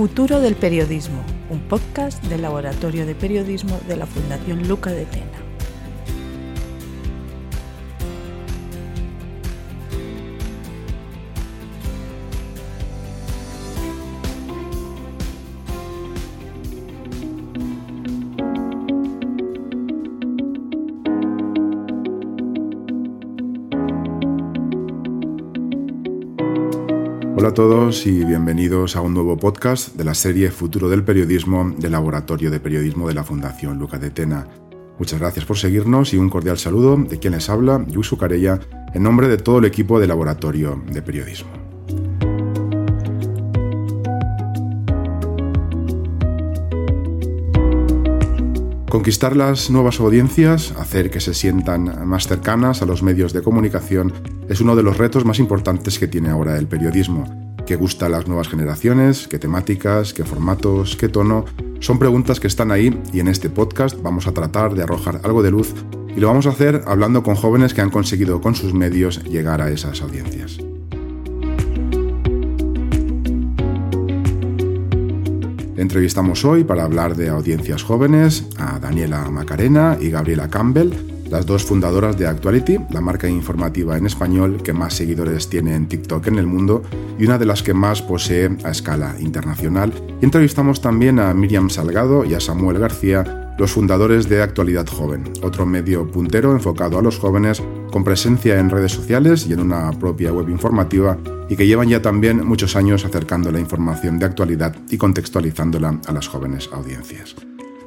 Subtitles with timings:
[0.00, 5.49] Futuro del Periodismo, un podcast del Laboratorio de Periodismo de la Fundación Luca de Tena.
[27.50, 31.90] A todos y bienvenidos a un nuevo podcast de la serie Futuro del Periodismo del
[31.90, 34.46] Laboratorio de Periodismo de la Fundación Luca de Tena.
[35.00, 38.60] Muchas gracias por seguirnos y un cordial saludo de quien les habla, Yusu Carella,
[38.94, 41.59] en nombre de todo el equipo del Laboratorio de Periodismo.
[48.90, 54.12] Conquistar las nuevas audiencias, hacer que se sientan más cercanas a los medios de comunicación
[54.48, 57.54] es uno de los retos más importantes que tiene ahora el periodismo.
[57.64, 59.28] ¿Qué gusta a las nuevas generaciones?
[59.28, 60.12] ¿Qué temáticas?
[60.12, 60.96] ¿Qué formatos?
[60.96, 61.44] ¿Qué tono?
[61.78, 65.44] Son preguntas que están ahí y en este podcast vamos a tratar de arrojar algo
[65.44, 65.72] de luz
[66.08, 69.62] y lo vamos a hacer hablando con jóvenes que han conseguido con sus medios llegar
[69.62, 70.58] a esas audiencias.
[75.80, 80.92] Entrevistamos hoy para hablar de audiencias jóvenes a Daniela Macarena y Gabriela Campbell,
[81.30, 85.88] las dos fundadoras de Actuality, la marca informativa en español que más seguidores tiene en
[85.88, 86.82] TikTok en el mundo
[87.18, 89.90] y una de las que más posee a escala internacional.
[90.20, 95.64] Entrevistamos también a Miriam Salgado y a Samuel García, los fundadores de Actualidad Joven, otro
[95.64, 100.32] medio puntero enfocado a los jóvenes con presencia en redes sociales y en una propia
[100.32, 104.96] web informativa y que llevan ya también muchos años acercando la información de actualidad y
[104.96, 107.34] contextualizándola a las jóvenes audiencias.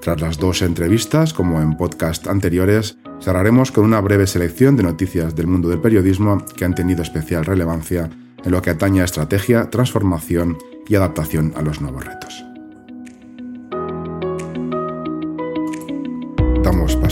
[0.02, 5.34] Tras las dos entrevistas, como en podcast anteriores, cerraremos con una breve selección de noticias
[5.36, 8.10] del mundo del periodismo que han tenido especial relevancia
[8.44, 12.53] en lo que atañe a estrategia, transformación y adaptación a los nuevos retos.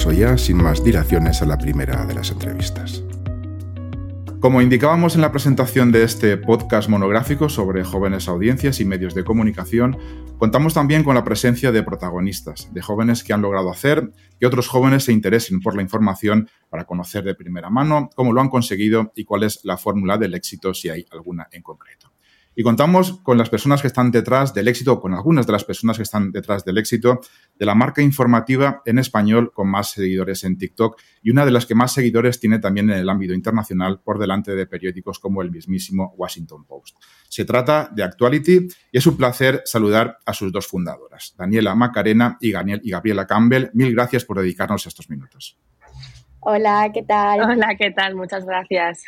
[0.10, 3.04] Ya, sin más dilaciones, a la primera de las entrevistas.
[4.40, 9.24] Como indicábamos en la presentación de este podcast monográfico sobre jóvenes audiencias y medios de
[9.24, 10.00] comunicación,
[10.40, 14.68] contamos también con la presencia de protagonistas, de jóvenes que han logrado hacer que otros
[14.68, 19.12] jóvenes se interesen por la información para conocer de primera mano cómo lo han conseguido
[19.16, 22.12] y cuál es la fórmula del éxito si hay alguna en concreto.
[22.56, 25.98] Y contamos con las personas que están detrás del éxito, con algunas de las personas
[25.98, 27.22] que están detrás del éxito
[27.58, 31.66] de la marca informativa en español con más seguidores en TikTok y una de las
[31.66, 35.50] que más seguidores tiene también en el ámbito internacional por delante de periódicos como el
[35.50, 36.98] mismísimo Washington Post.
[37.30, 42.38] Se trata de Actuality y es un placer saludar a sus dos fundadoras, Daniela Macarena
[42.42, 43.70] y, y Gabriela Campbell.
[43.74, 45.58] Mil gracias por dedicarnos estos minutos.
[46.42, 47.40] Hola, ¿qué tal?
[47.42, 48.16] Hola, ¿qué tal?
[48.16, 49.04] Muchas gracias.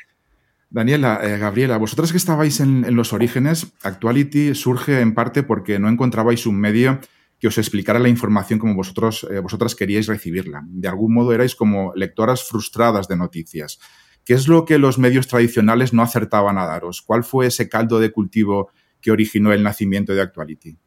[0.73, 5.87] Daniela, eh, Gabriela, vosotras que estabais en, los orígenes, Actuality surge en parte porque no
[5.87, 6.99] encontrabais un medio
[7.37, 10.63] que os explicara la información como vosotros, eh, vosotras queríais recibirla.
[10.65, 13.77] De algún modo erais como lectoras frustradas de noticias.
[14.25, 17.03] ¿Qué es lo que los medios tradicionales no acertaban a daros?
[17.03, 20.79] ¿Cuál fue ese caldo de cultivo que originó el nacimiento de Actuality?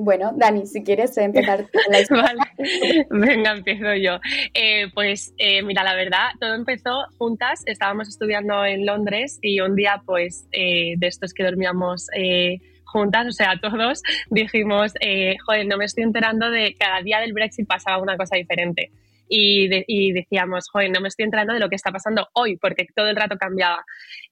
[0.00, 2.38] Bueno, Dani, si quieres empezar la vale.
[3.10, 4.20] Venga, empiezo yo.
[4.54, 7.64] Eh, pues eh, mira, la verdad, todo empezó juntas.
[7.66, 12.06] Estábamos estudiando en Londres y un día, pues, eh, de estos que dormíamos
[12.84, 14.00] juntas, o sea, todos,
[14.30, 14.94] dijimos,
[15.44, 18.92] joder, no me estoy enterando de que cada día del Brexit pasaba una cosa diferente
[19.28, 23.08] y, decíamos, joder, no me estoy enterando de lo que está pasando hoy, porque todo
[23.08, 23.84] el rato cambiaba.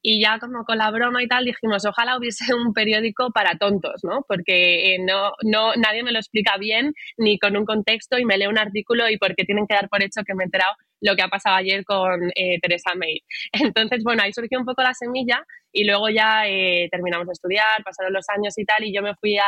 [0.02, 4.02] Y ya como con la broma y tal dijimos, ojalá hubiese un periódico para tontos,
[4.04, 4.24] ¿no?
[4.26, 8.38] Porque eh, no, no, nadie me lo explica bien ni con un contexto y me
[8.38, 11.14] lee un artículo y porque tienen que dar por hecho que me he enterado lo
[11.14, 13.22] que ha pasado ayer con eh, Teresa May.
[13.52, 17.82] Entonces, bueno, ahí surgió un poco la semilla y luego ya eh, terminamos de estudiar,
[17.84, 19.44] pasaron los años y tal, y yo me fui a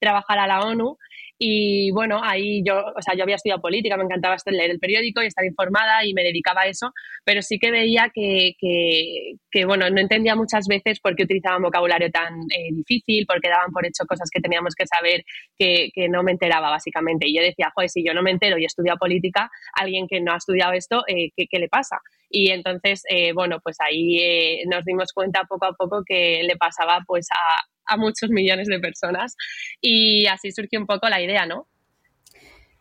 [0.00, 0.98] trabajar a la ONU
[1.38, 5.22] y bueno, ahí yo, o sea, yo había estudiado política, me encantaba leer el periódico
[5.22, 6.92] y estar informada y me dedicaba a eso,
[7.24, 12.10] pero sí que veía que, que, bueno, no entendía muchas veces por qué utilizaban vocabulario
[12.10, 15.24] tan eh, difícil, porque daban por hecho cosas que teníamos que saber
[15.58, 17.28] que, que, no me enteraba básicamente.
[17.28, 20.20] Y yo decía, joder, si yo no me entero y he estudiado política, alguien que
[20.20, 21.98] no ha estudiado esto, eh, ¿qué, ¿qué, le pasa?
[22.36, 26.98] Y entonces, eh, bueno, pues ahí nos dimos cuenta poco a poco que le pasaba
[27.06, 29.36] pues a, a muchos millones de personas.
[29.80, 31.68] Y así surgió un poco la idea, ¿no?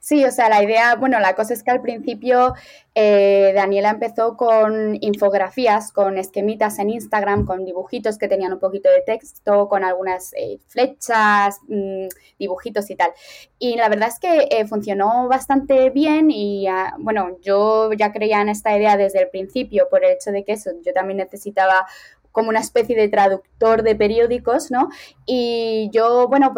[0.05, 2.55] Sí, o sea, la idea, bueno, la cosa es que al principio
[2.93, 8.89] eh, Daniela empezó con infografías, con esquemitas en Instagram, con dibujitos que tenían un poquito
[8.89, 12.07] de texto, con algunas eh, flechas, mm,
[12.37, 13.11] dibujitos y tal.
[13.59, 18.41] Y la verdad es que eh, funcionó bastante bien y, ah, bueno, yo ya creía
[18.41, 21.87] en esta idea desde el principio por el hecho de que eso, yo también necesitaba
[22.33, 24.89] como una especie de traductor de periódicos, ¿no?
[25.25, 26.53] Y yo, bueno,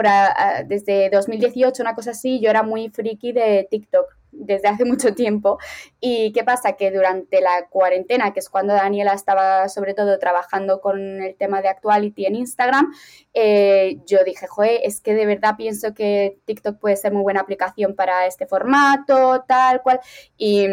[0.65, 5.59] desde 2018, una cosa así, yo era muy friki de TikTok desde hace mucho tiempo.
[5.99, 6.73] ¿Y qué pasa?
[6.73, 11.61] Que durante la cuarentena, que es cuando Daniela estaba sobre todo trabajando con el tema
[11.61, 12.93] de Actuality en Instagram,
[13.33, 17.41] eh, yo dije, joder, es que de verdad pienso que TikTok puede ser muy buena
[17.41, 19.99] aplicación para este formato, tal cual.
[20.37, 20.67] Y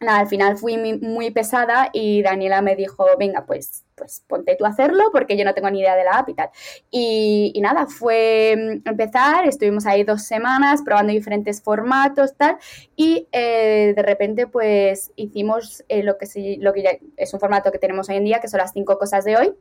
[0.00, 4.64] nada, al final fui muy, pesada y Daniela me dijo, venga, pues, pues ponte tú
[4.64, 6.50] a hacerlo porque yo no tengo ni idea de la app y tal.
[6.90, 12.56] Y, nada, fue mm, empezar, estuvimos ahí dos semanas probando diferentes formatos, tal,
[12.96, 16.26] y eh, de repente pues hicimos eh, lo, que
[16.60, 19.24] lo que es un formato que tenemos hoy en día, que son las cinco cosas
[19.24, 19.54] de hoy,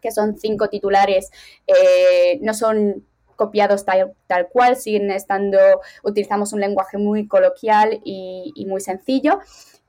[0.00, 1.30] que son cinco titulares,
[1.66, 3.04] eh, no son
[3.36, 5.58] copiados tal, tal, cual, siguen estando,
[6.02, 9.40] utilizamos un lenguaje muy coloquial y muy sencillo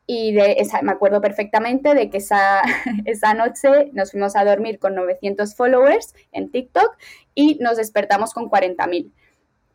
[0.07, 2.61] y de esa, me acuerdo perfectamente de que esa,
[3.05, 6.97] esa noche nos fuimos a dormir con 900 followers en TikTok
[7.35, 9.11] y nos despertamos con 40.000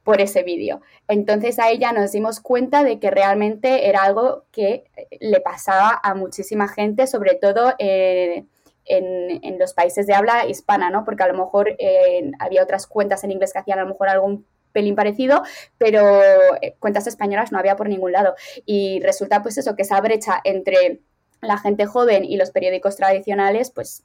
[0.02, 0.82] por ese vídeo.
[1.08, 4.84] Entonces a ella nos dimos cuenta de que realmente era algo que
[5.20, 8.46] le pasaba a muchísima gente, sobre todo en,
[8.84, 11.05] en, los países de habla hispana, ¿no?
[11.05, 14.08] Porque a lo mejor eh, había otras cuentas en inglés que hacían a lo mejor
[14.08, 14.46] algún
[14.76, 15.43] pelín parecido,
[15.78, 16.20] pero
[16.61, 18.34] eh, cuentas españolas no había por ningún lado.
[18.67, 21.00] Y resulta pues eso, que esa brecha entre
[21.40, 24.05] la gente joven y los periódicos tradicionales, pues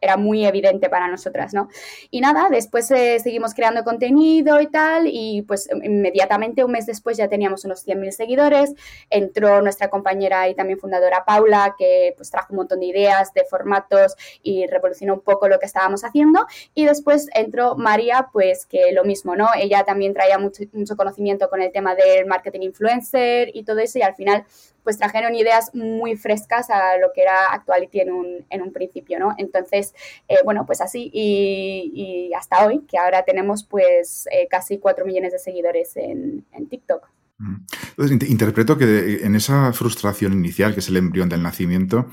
[0.00, 1.68] era muy evidente para nosotras, ¿no?
[2.10, 7.16] Y nada, después eh, seguimos creando contenido y tal, y pues inmediatamente, un mes después,
[7.16, 8.74] ya teníamos unos 100.000 seguidores.
[9.10, 13.44] Entró nuestra compañera y también fundadora Paula, que pues trajo un montón de ideas, de
[13.44, 16.46] formatos y revolucionó un poco lo que estábamos haciendo.
[16.74, 19.48] Y después entró María, pues que lo mismo, ¿no?
[19.56, 23.98] Ella también traía mucho, mucho conocimiento con el tema del marketing influencer y todo eso,
[23.98, 24.44] y al final
[24.82, 29.18] pues trajeron ideas muy frescas a lo que era Actuality en un, en un principio,
[29.18, 29.34] ¿no?
[29.36, 29.94] Entonces,
[30.28, 35.32] eh, bueno, pues así y, hasta hoy, que ahora tenemos pues eh, casi 4 millones
[35.32, 37.08] de seguidores en, TikTok.
[37.38, 37.56] Mm.
[37.90, 42.06] Entonces, interpreto que en esa frustración inicial, que es el embrión del nacimiento,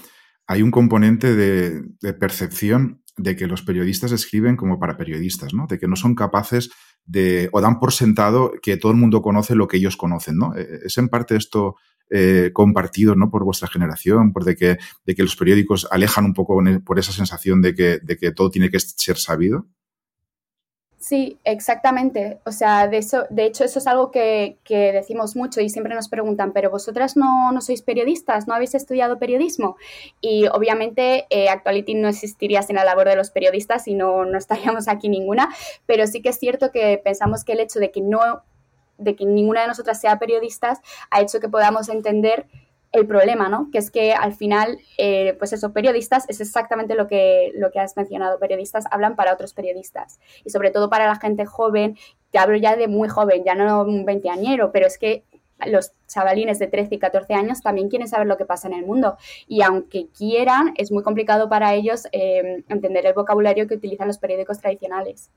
[0.48, 5.68] hay un componente de, percepción de que los periodistas escriben como para periodistas, ¿no?
[5.68, 6.70] De que no son capaces
[7.06, 10.56] de, o dan por sentado que todo el mundo conoce lo que ellos conocen, ¿no?
[10.56, 11.76] E, ¿Es en parte esto
[12.10, 13.30] eh, compartido ¿no?
[13.30, 17.12] por vuestra generación, por de que, de que los periódicos alejan un poco por esa
[17.12, 19.68] sensación de que, de que todo tiene que ser sabido?
[21.06, 22.40] Sí, exactamente.
[22.46, 26.10] O sea, de, eso, de hecho, eso es algo que, decimos mucho y siempre nos
[26.10, 29.78] preguntan, pero vosotras no, no sois periodistas, no habéis estudiado periodismo.
[30.19, 34.36] Y obviamente eh, Actuality no existiría sin la labor de los periodistas y no, no
[34.40, 35.50] estaríamos aquí ninguna,
[35.86, 38.42] pero sí que es cierto que pensamos que el hecho de que no
[38.97, 40.80] de que ninguna de nosotras sea periodistas
[41.12, 42.47] ha hecho que podamos entender
[42.95, 43.69] el problema, ¿no?
[43.71, 47.80] Que es que al final, eh, pues eso, periodistas es exactamente lo que, lo que
[47.80, 48.39] has mencionado.
[48.39, 51.97] Periodistas hablan para otros periodistas y sobre todo para la gente joven.
[52.31, 55.25] Te hablo ya de muy joven, ya no un veinteañero, pero es que
[55.65, 58.86] los chavalines de 13 y 14 años también quieren saber lo que pasa en el
[58.86, 64.07] mundo y aunque quieran, es muy complicado para ellos eh, entender el vocabulario que utilizan
[64.07, 65.31] los periódicos tradicionales.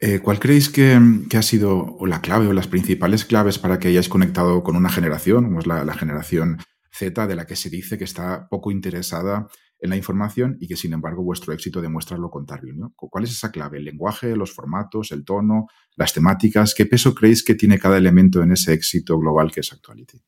[0.00, 0.98] Eh, ¿Cuál creéis que,
[1.36, 5.44] ha sido la clave o las principales claves para que hayáis conectado con una generación,
[5.44, 6.58] como la, generación
[6.90, 9.48] Z, de la que se dice que está poco interesada
[9.78, 12.74] en la información y que sin embargo vuestro éxito demuestra lo contrario?
[12.96, 13.78] ¿Cuál es esa clave?
[13.78, 16.74] ¿El lenguaje, los formatos, el tono, las temáticas?
[16.74, 20.18] ¿Qué peso creéis que tiene cada elemento en ese éxito global que es Actuality?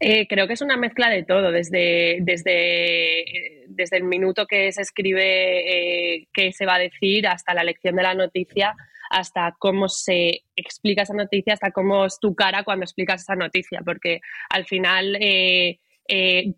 [0.00, 3.24] Eh, creo que es una mezcla de todo, desde, desde,
[3.78, 7.96] desde el minuto que se escribe eh, qué se va a decir hasta la lección
[7.96, 8.74] de la noticia,
[9.08, 13.80] hasta cómo se explica esa noticia, hasta cómo es tu cara cuando explicas esa noticia,
[13.82, 14.20] porque
[14.50, 15.78] al final eh,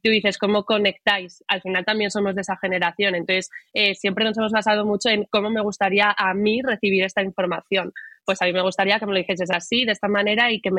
[0.03, 3.51] tú dices cómo conectáis, al final también somos de esa generación, entonces
[3.95, 7.93] siempre nos hemos basado mucho en cómo me gustaría a mí recibir esta información
[8.31, 10.71] pues a mí me gustaría que me lo dijeses así, de esta manera y que,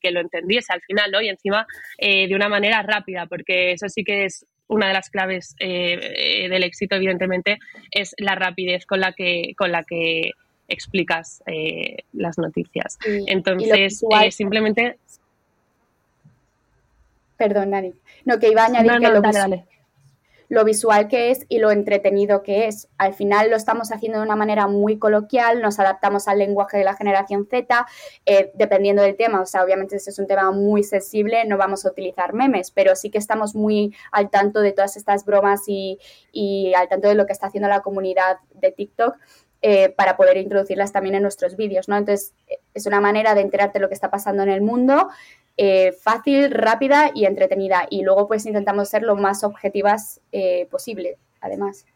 [0.00, 1.20] que, lo entendiese al final, ¿no?
[1.20, 1.66] Y encima
[1.98, 6.44] eh, de una manera rápida, porque eso sí que es una de las claves eh,
[6.44, 7.58] eh, del éxito, evidentemente,
[7.90, 10.32] es la rapidez con la que, con la que
[10.68, 11.42] explicas
[12.12, 12.98] las noticias.
[13.04, 14.98] Entonces, simplemente...
[17.36, 17.92] Perdón, Nani.
[18.24, 19.22] No, que iba a añadir que lo,
[20.48, 22.88] lo visual que es y lo entretenido que es.
[22.98, 26.84] Al final lo estamos haciendo de una manera muy coloquial, nos adaptamos al lenguaje de
[26.84, 27.86] la generación Z,
[28.24, 29.40] eh, dependiendo del tema.
[29.40, 32.94] O sea, obviamente este es un tema muy sensible, no vamos a utilizar memes, pero
[32.96, 35.98] sí que estamos muy al tanto de todas estas bromas y,
[36.76, 39.16] al tanto de lo que está haciendo la comunidad de TikTok.
[39.62, 41.96] Eh, para poder introducirlas también en nuestros vídeos, ¿no?
[41.96, 42.34] Entonces,
[42.74, 45.08] es una manera de enterarte de lo que está pasando en el mundo,
[45.56, 47.86] eh, fácil, rápida y entretenida.
[47.90, 51.86] Y luego pues intentamos ser lo más objetivas eh, posible, además.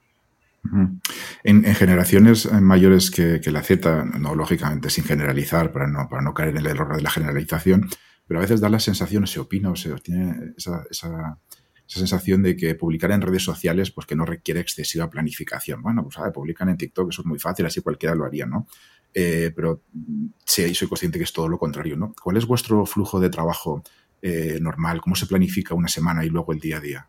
[1.43, 6.51] En, generaciones mayores que, la Z, no lógicamente sin generalizar, para no, para no caer
[6.51, 7.89] en el error de la generalización,
[8.27, 11.39] pero a veces da la sensación, se opina o se tiene esa, esa,
[11.87, 15.83] sensación de que publicar en redes sociales pues que no requiere excesiva planificación.
[15.83, 16.31] Bueno, pues ¿sabe?
[16.31, 18.69] publican en TikTok, eso es muy fácil, así cualquiera lo haría, ¿no?
[19.13, 19.83] Eh, pero
[20.45, 22.15] sí, soy consciente que es todo lo contrario, ¿no?
[22.23, 23.83] ¿Cuál es vuestro flujo de trabajo
[24.23, 25.01] eh, normal?
[25.01, 27.09] ¿Cómo se planifica una semana y luego el día a día?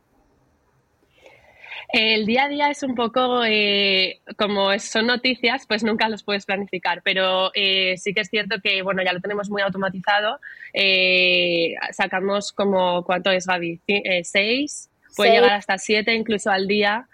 [1.94, 6.46] El día a día es un poco, eh, como son noticias, pues nunca los puedes
[6.46, 10.40] planificar, pero eh, sí que es cierto que, bueno, ya lo tenemos muy automatizado.
[10.74, 13.82] Eh, sacamos como, ¿cuánto es, Gaby?
[14.24, 14.90] ¿Seis?
[15.18, 17.10] Puede llegar hasta siete incluso al día.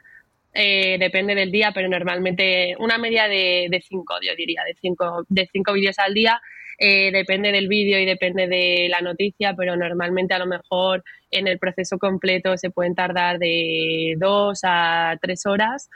[1.00, 5.48] Depende del día, pero normalmente una media de, de cinco, yo diría, de cinco, de
[5.52, 6.42] cinco vídeos al día
[6.80, 11.48] eh, depende del vídeo y depende de la noticia, pero normalmente a lo mejor en
[11.48, 15.90] el proceso completo se pueden tardar de dos a tres horas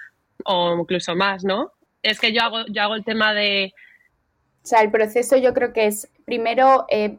[0.44, 1.72] o incluso más, ¿no?
[2.02, 3.74] Es que yo hago, yo hago el tema de...
[4.64, 7.18] O sea, el proceso yo creo que es primero eh,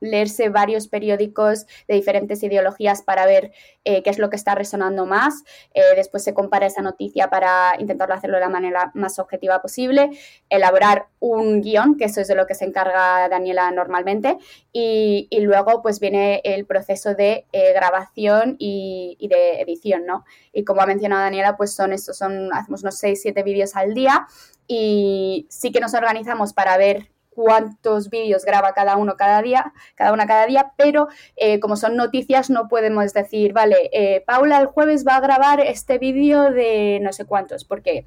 [0.00, 3.52] leerse varios periódicos de diferentes ideologías para ver
[3.84, 5.44] eh, qué es lo que está resonando más.
[5.74, 10.10] Eh, después se compara esa noticia para intentar hacerlo de la manera más objetiva posible.
[10.48, 14.38] Elaborar un guion, que eso es de lo que se encarga Daniela normalmente.
[14.72, 20.24] Y, luego pues viene el proceso de eh, grabación y, y, de edición, ¿no?
[20.52, 23.94] Y como ha mencionado Daniela, pues son estos, son, hacemos unos 6, 7 vídeos al
[23.94, 24.26] día
[24.66, 30.12] y sí que nos organizamos para ver cuántos vídeos graba cada uno cada día, cada
[30.12, 34.66] una cada día, pero eh, como son noticias no podemos decir, vale, eh, Paula el
[34.66, 38.06] jueves va a grabar este vídeo de no sé cuántos, porque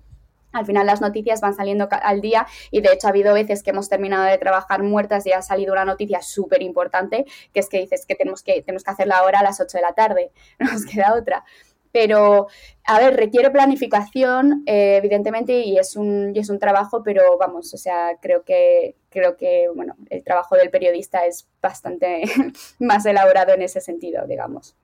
[0.51, 3.69] al final las noticias van saliendo al día y de hecho ha habido veces que
[3.69, 7.79] hemos terminado de trabajar muertas y ha salido una noticia súper importante, que es que
[7.79, 10.71] dices que tenemos, que tenemos que hacerla ahora a las 8 de la tarde, no
[10.71, 11.43] nos queda otra
[11.91, 12.47] pero
[12.85, 17.73] a ver, requiere planificación, eh, evidentemente, y es un y es un trabajo, pero vamos,
[17.73, 22.23] o sea, creo que creo que bueno, el trabajo del periodista es bastante
[22.79, 24.75] más elaborado en ese sentido, digamos.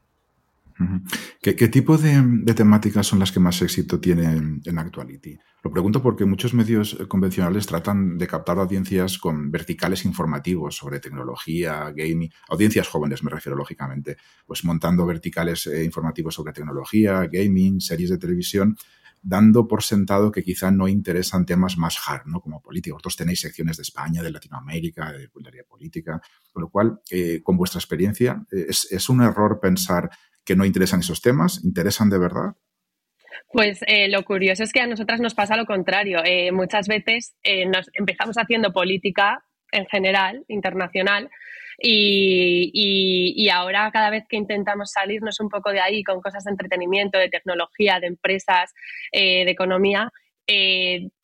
[1.41, 5.37] ¿Qué, tipo de, temáticas son las que más éxito tienen en Actuality?
[5.63, 11.91] Lo pregunto porque muchos medios convencionales tratan de captar audiencias con verticales informativos sobre tecnología,
[11.95, 18.11] gaming, audiencias jóvenes me refiero lógicamente, pues montando verticales eh, informativos sobre tecnología, gaming, series
[18.11, 18.77] de televisión,
[19.27, 22.41] dando por sentado que quizá no interesan temas más hard, ¿no?
[22.41, 22.93] Como política.
[22.93, 26.21] Vosotros tenéis secciones de España, de Latinoamérica, de política,
[26.53, 30.11] con lo cual, eh, con vuestra experiencia, eh, es un error pensar
[30.45, 31.63] que no interesan esos temas?
[31.63, 32.55] ¿Interesan de verdad?
[33.51, 36.19] Pues eh, lo curioso es que a nosotras nos pasa lo contrario.
[36.53, 37.35] Muchas veces
[37.67, 41.31] nos empezamos haciendo política en general, internacional,
[41.77, 42.71] y,
[43.35, 47.17] y, ahora cada vez que intentamos salirnos un poco de ahí con cosas de entretenimiento,
[47.17, 48.73] de tecnología, de empresas,
[49.11, 50.11] de economía,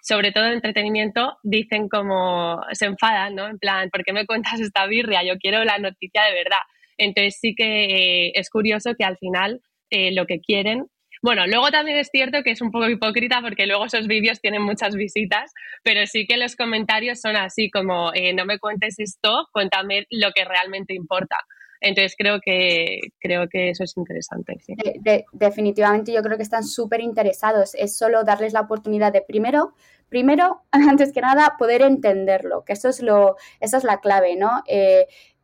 [0.01, 3.47] sobre todo de entretenimiento, dicen como se enfadan, ¿no?
[3.47, 5.23] En plan, ¿por qué me cuentas esta birria?
[5.23, 6.61] Yo quiero la noticia de verdad.
[6.97, 10.87] Entonces sí que eh, es curioso que al final eh, lo que quieren
[11.21, 14.61] bueno, luego también es cierto que es un poco hipócrita porque luego esos vídeos tienen
[14.63, 15.51] muchas visitas,
[15.83, 20.31] pero sí que los comentarios son así como, eh, no me cuentes esto, cuéntame lo
[20.31, 21.37] que realmente importa.
[21.81, 24.55] Entonces creo que, creo que eso es interesante.
[25.31, 27.73] definitivamente yo creo que están súper interesados.
[27.73, 29.73] Es solo darles la oportunidad de primero,
[30.07, 34.61] primero, antes que nada, poder entenderlo, que eso es lo, esa es la clave, ¿no?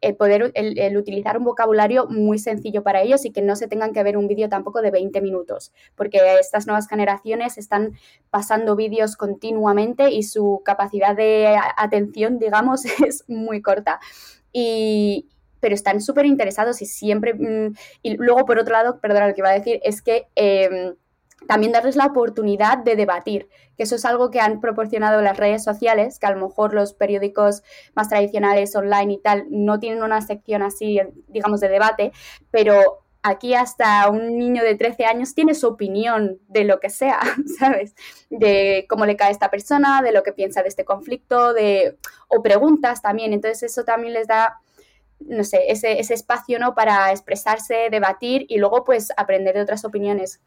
[0.02, 3.94] El poder el, utilizar un vocabulario muy sencillo para ellos y que no se tengan
[3.94, 7.94] que ver un vídeo tampoco de 20 minutos, porque estas nuevas generaciones están
[8.30, 14.00] pasando vídeos continuamente y su capacidad de atención, digamos, es muy corta.
[14.54, 15.28] Y,
[15.60, 17.34] pero están súper interesados y siempre...
[17.34, 17.74] Mm,
[18.04, 20.28] y luego, por otro lado, perdona, lo que iba a decir es que...
[20.36, 20.96] Em,
[21.48, 25.64] también darles la oportunidad de debatir, que eso es algo que han proporcionado las redes
[25.64, 27.64] sociales, que a lo mejor los periódicos
[27.96, 32.12] más tradicionales online y tal no tienen una sección así, digamos, de debate,
[32.50, 37.20] pero aquí hasta un niño de 13 años tiene su opinión de lo que sea,
[37.60, 37.96] ¿sabes?
[38.30, 41.98] De cómo le cae a esta persona, de lo que piensa de este conflicto, de
[42.30, 43.34] o preguntas también.
[43.34, 44.60] Entonces eso también les da
[45.20, 46.76] no sé, ese, ese espacio, ¿no?
[46.76, 50.42] Para expresarse, debatir y luego pues aprender de otras opiniones.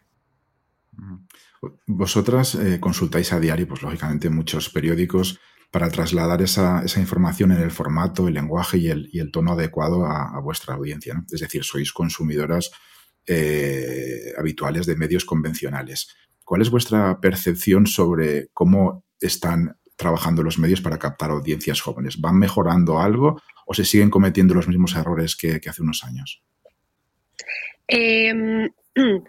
[1.86, 5.38] Vosotras eh, consultáis a diario, pues lógicamente, muchos periódicos
[5.70, 10.74] para trasladar esa, información en el formato, el lenguaje y el, tono adecuado a, vuestra
[10.74, 11.22] audiencia.
[11.30, 12.70] Es decir, sois consumidoras
[13.26, 16.16] eh, habituales de medios convencionales.
[16.44, 22.20] ¿Cuál es vuestra percepción sobre cómo están trabajando los medios para captar audiencias jóvenes?
[22.20, 26.42] ¿Van mejorando algo o se siguen cometiendo los mismos errores que, hace unos años?
[27.86, 28.68] Em,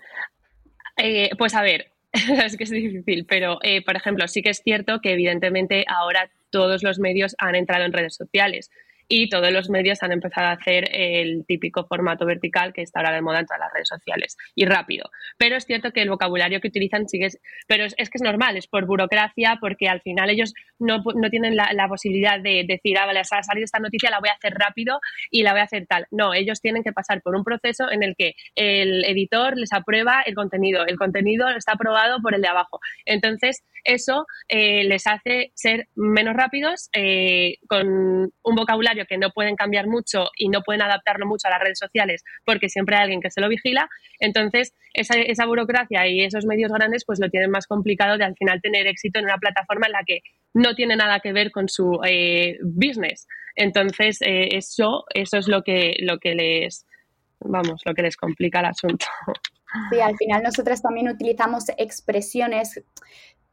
[1.03, 4.61] Eh, pues a ver, es que es difícil, pero eh, por ejemplo, sí que es
[4.63, 8.69] cierto que evidentemente ahora todos los medios han entrado en redes sociales
[9.11, 13.13] y todos los medios han empezado a hacer el típico formato vertical que está ahora
[13.13, 15.09] de moda en todas las redes sociales y rápido.
[15.37, 17.27] Pero es cierto que el vocabulario que utilizan sigue,
[17.67, 21.87] pero es, que es normal, es por burocracia, porque al final ellos no, tienen la,
[21.89, 25.43] posibilidad de decir, ah, vale, ha salido esta noticia, la voy a hacer rápido y
[25.43, 26.07] la voy a hacer tal.
[26.09, 30.21] No, ellos tienen que pasar por un proceso en el que el editor les aprueba
[30.25, 32.79] el contenido, el contenido está aprobado por el de abajo.
[33.05, 39.55] Entonces, eso eh, les hace ser menos rápidos, eh, con un vocabulario que no pueden
[39.55, 43.21] cambiar mucho y no pueden adaptarlo mucho a las redes sociales porque siempre hay alguien
[43.21, 43.89] que se lo vigila.
[44.19, 48.61] Entonces, esa, burocracia y esos medios grandes pues lo tienen más complicado de al final
[48.61, 50.21] tener éxito en una plataforma en la que
[50.53, 53.27] no tiene nada que ver con su eh, business.
[53.55, 56.85] Entonces, eso, eso es lo que, lo que les,
[57.39, 59.05] vamos, lo que les complica el asunto.
[59.89, 62.81] Sí, al final nosotras también utilizamos expresiones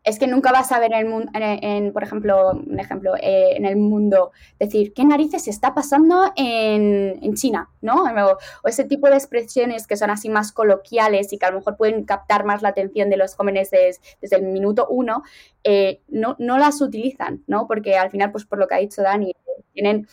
[0.08, 3.56] es que nunca vas a ver en el mundo, en, por ejemplo, un ejemplo, eh,
[3.56, 7.68] en el mundo, decir, ¿qué narices está pasando en, China?
[7.82, 8.04] ¿no?
[8.04, 11.76] O, ese tipo de expresiones que son así más coloquiales y que a lo mejor
[11.76, 15.22] pueden captar más la atención de los jóvenes desde el minuto uno,
[15.62, 17.66] eh, no, no las utilizan, ¿no?
[17.66, 19.32] Porque al final, pues por lo que ha dicho Dani,
[19.74, 20.08] tienen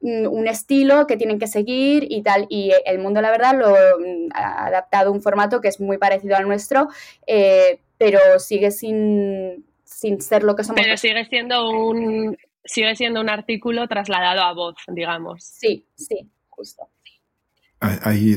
[0.00, 2.46] un estilo que tienen que seguir y tal.
[2.48, 6.36] Y el mundo, la verdad, lo mm, ha adaptado un formato que es muy parecido
[6.36, 6.88] al nuestro,
[7.26, 10.80] eh, pero sigue sin, sin ser lo que somos.
[10.82, 15.44] Pero sigue siendo un sigue siendo un artículo trasladado a voz, digamos.
[15.44, 16.90] Sí, sí, justo.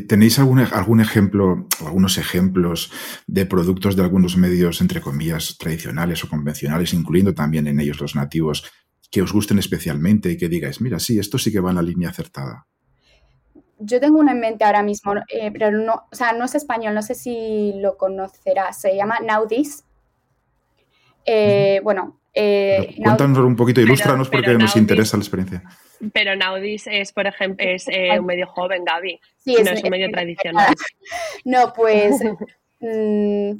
[0.07, 2.91] ¿Tenéis algún, algún ejemplo, algunos ejemplos
[3.25, 8.15] de productos de algunos medios, entre comillas, tradicionales o convencionales, incluyendo también en ellos los
[8.15, 8.69] nativos,
[9.09, 11.81] que os gusten especialmente y que digáis, mira, sí, esto sí que va en la
[11.81, 12.67] línea acertada?
[13.79, 16.93] Yo tengo una en mente ahora mismo, eh, pero no, o sea, no es español,
[16.93, 19.83] no sé si lo conocerás, se llama Now This.
[21.25, 25.63] Eh, bueno, eh, cuéntanos un poquito, ilústranos porque nos interesa la experiencia.
[26.13, 29.19] Pero Naudis es, por ejemplo, es un medio joven, Gaby.
[29.37, 30.73] Sí, no es, un medio tradicional.
[31.45, 32.19] No, pues
[32.79, 33.51] mm,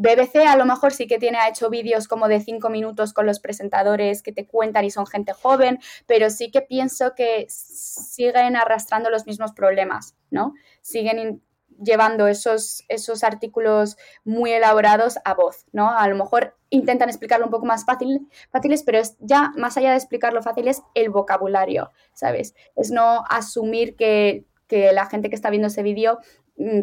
[0.00, 3.26] BBC a lo mejor sí que tiene, ha hecho vídeos como de cinco minutos con
[3.26, 8.56] los presentadores que te cuentan y son gente joven, pero sí que pienso que siguen
[8.56, 10.54] arrastrando los mismos problemas, ¿no?
[10.80, 11.42] Siguen
[11.82, 15.90] llevando esos, esos artículos muy elaborados a voz, ¿no?
[15.90, 19.90] A lo mejor intentan explicarlo un poco más fácil, fáciles, pero es ya más allá
[19.90, 22.54] de explicarlo fácil es el vocabulario, ¿sabes?
[22.74, 26.20] Es no asumir que, que la gente que está viendo ese vídeo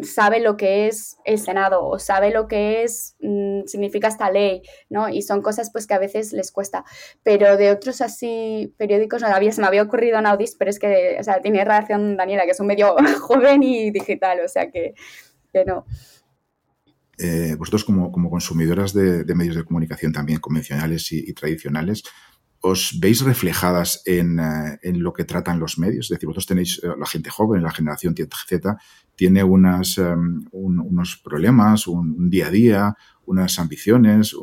[0.02, 4.62] sabe lo que es el Senado o sabe lo que es, mm, significa esta ley,
[4.90, 5.08] ¿no?
[5.08, 6.84] Y son cosas pues que a veces les cuesta.
[7.22, 11.16] Pero de otros así periódicos no había, se me había ocurrido Naudis, pero es que,
[11.18, 14.94] o sea, tiene relación Daniela, que es un medio joven y digital, o sea que,
[15.66, 15.86] no.
[17.18, 22.04] Eh, vosotros como, consumidoras de, medios de comunicación también convencionales y tradicionales,
[22.60, 26.06] os veis reflejadas en, eh, en, lo que tratan los medios.
[26.06, 28.78] Es decir, vosotros tenéis, eh, la gente joven, la generación Z,
[29.18, 34.36] tiene unas, em, unos problemas, un, día a día, unas ambiciones,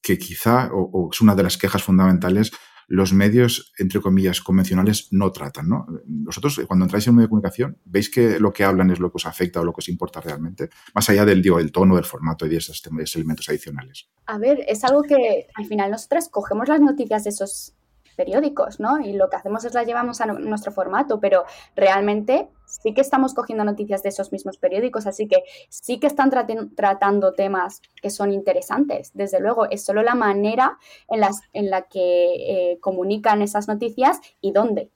[0.00, 2.50] que quizá, o, es una de las quejas fundamentales,
[2.88, 5.68] los medios, entre comillas, convencionales no tratan.
[5.68, 5.86] ¿no?
[6.06, 9.10] Vosotros, cuando entráis en un medio de comunicación, ¿veis que lo que hablan es lo
[9.10, 10.70] que os afecta o lo que os importa realmente?
[10.94, 12.82] Más allá del digo, el tono, del formato y de esos,
[13.14, 14.08] elementos adicionales.
[14.24, 17.74] A ver, es algo que al final nosotras cogemos las noticias de esos
[18.14, 19.00] periódicos, ¿no?
[19.00, 21.44] Y lo que hacemos es las llevamos a nuestro formato, pero
[21.76, 26.30] realmente sí que estamos cogiendo noticias de esos mismos periódicos, así que sí que están
[26.74, 29.12] tratando temas que son interesantes.
[29.14, 34.20] Desde luego, es solo la manera en, las, en la que eh, comunican esas noticias
[34.40, 34.90] y dónde.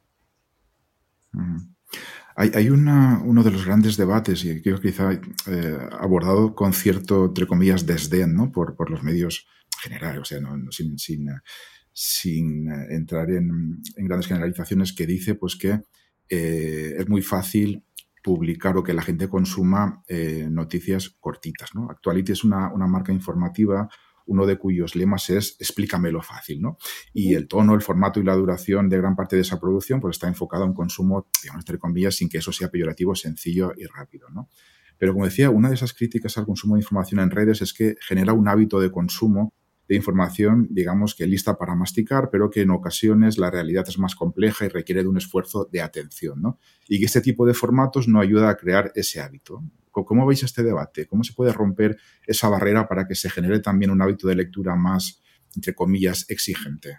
[2.37, 7.85] Hay, uno de los grandes debates, y que quizá eh, abordado con cierto, entre comillas,
[7.85, 8.53] desdén ¿no?
[8.53, 9.49] por, por los medios
[9.83, 10.39] generales, o sea,
[10.71, 11.27] sin, sin
[12.01, 15.81] sin eh, entrar en, grandes generalizaciones, que dice pues que
[16.29, 17.83] eh, es muy fácil
[18.23, 21.75] publicar o que la gente consuma eh, noticias cortitas.
[21.75, 21.91] ¿no?
[21.91, 23.89] Actuality es una, marca informativa,
[24.27, 26.63] uno de cuyos lemas es explícamelo fácil.
[26.63, 26.79] ¿no?
[27.13, 30.19] Y el tono, el formato y la duración de gran parte de esa producción pues,
[30.19, 34.29] está enfocado en consumo, digamos, entre comillas, sin que eso sea peyorativo, sencillo y rápido.
[34.31, 34.51] ¿no?
[34.99, 37.97] Pero como decía, una de esas críticas al consumo de información en redes es que
[38.01, 39.53] genera un hábito de consumo
[39.89, 44.15] de información, digamos que lista para masticar, pero que en ocasiones la realidad es más
[44.15, 46.59] compleja y requiere de un esfuerzo de atención, ¿no?
[46.87, 49.63] Y que este tipo de formatos no ayuda a crear ese hábito.
[49.91, 51.07] ¿Cómo veis este debate?
[51.07, 51.97] ¿Cómo se puede romper
[52.27, 55.21] esa barrera para que se genere también un hábito de lectura más,
[55.57, 56.99] entre comillas, exigente?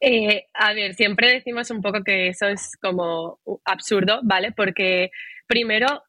[0.00, 4.52] Eh, a ver, siempre decimos un poco que eso es como absurdo, ¿vale?
[4.52, 5.10] Porque
[5.46, 6.02] primero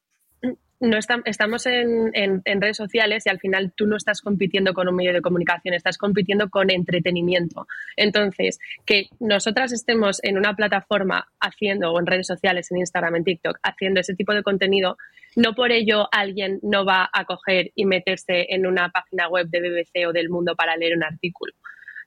[0.79, 5.13] no estamos en, redes sociales y al final tú no estás compitiendo con un medio
[5.13, 7.67] de comunicación, estás compitiendo con entretenimiento.
[7.95, 13.23] Entonces, que nosotras estemos en una plataforma haciendo, o en redes sociales, en Instagram, en
[13.23, 14.97] TikTok, haciendo ese tipo de contenido,
[15.35, 19.61] no por ello alguien no va a coger y meterse en una página web de
[19.61, 21.53] BBC o del Mundo para leer un artículo.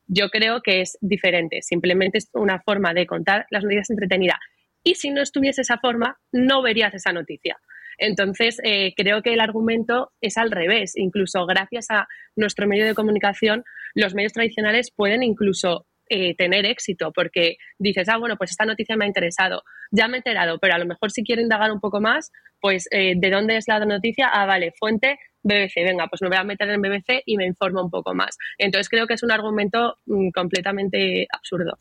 [0.07, 4.39] Yo creo que es diferente, simplemente es una forma de contar las noticias entretenidas.
[4.83, 7.59] Y si no estuviese esa forma, no verías esa noticia.
[8.01, 10.97] Entonces, eh, creo que el argumento es al revés.
[10.97, 13.63] Incluso gracias a nuestro medio de comunicación,
[13.95, 18.97] los medios tradicionales pueden incluso eh, tener éxito, porque dices, ah, bueno, pues esta noticia
[18.97, 21.79] me ha interesado, ya me he enterado, pero a lo mejor si quiero indagar un
[21.79, 24.29] poco más, pues eh, ¿de dónde es la noticia?
[24.33, 27.83] Ah, vale, fuente BBC, venga, pues me voy a meter en BBC y me informo
[27.83, 28.37] un poco más.
[28.59, 31.79] Entonces creo que es un argumento mm, completamente absurdo.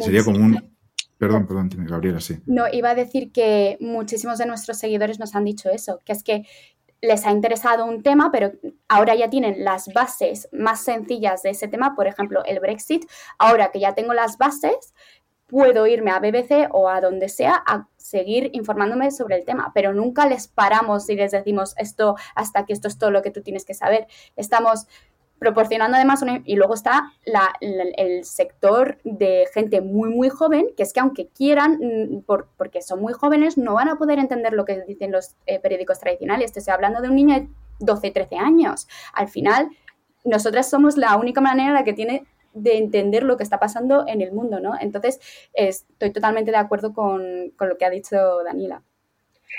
[0.00, 0.71] Sería como un,
[1.22, 2.40] Perdón, perdón, Gabriela, sí.
[2.46, 6.24] No, iba a decir que muchísimos de nuestros seguidores nos han dicho eso, que es
[6.24, 6.46] que
[7.00, 8.50] les ha interesado un tema, pero
[8.88, 13.04] ahora ya tienen las bases más sencillas de ese tema, por ejemplo, el Brexit.
[13.38, 14.94] Ahora que ya tengo las bases,
[15.46, 19.94] puedo irme a BBC o a donde sea a seguir informándome sobre el tema, pero
[19.94, 23.42] nunca les paramos y les decimos esto hasta que esto es todo lo que tú
[23.42, 24.08] tienes que saber.
[24.34, 24.88] Estamos
[25.42, 27.12] proporcionando además y luego está
[27.60, 32.22] el sector de gente muy muy joven que es que aunque quieran mm,
[32.56, 35.98] porque son muy jóvenes no van a poder entender lo que dicen los eh, periódicos
[35.98, 37.48] tradicionales estoy hablando de un niño de
[37.80, 39.68] 12 13 años al final
[40.24, 42.24] nosotras somos la única manera la que tiene
[42.54, 44.74] de entender lo que está pasando en el mundo, ¿no?
[44.78, 45.20] Entonces,
[45.54, 48.82] estoy totalmente de acuerdo con, con lo que ha dicho Daniela.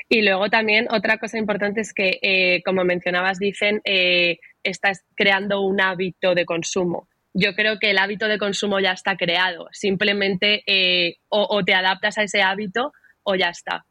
[0.09, 5.61] Y luego también otra cosa importante es que, eh, como mencionabas, dicen, eh, estás creando
[5.61, 7.07] un hábito de consumo.
[7.33, 9.67] Yo creo que el hábito de consumo ya está creado.
[9.71, 12.91] Simplemente eh, o, te adaptas a ese hábito
[13.23, 13.85] o ya está.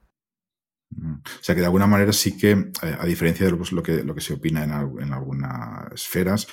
[0.90, 1.14] Mm.
[1.14, 4.20] O sea que de alguna manera sí que, a diferencia de lo que, lo que
[4.20, 6.46] se opina en algunas esferas,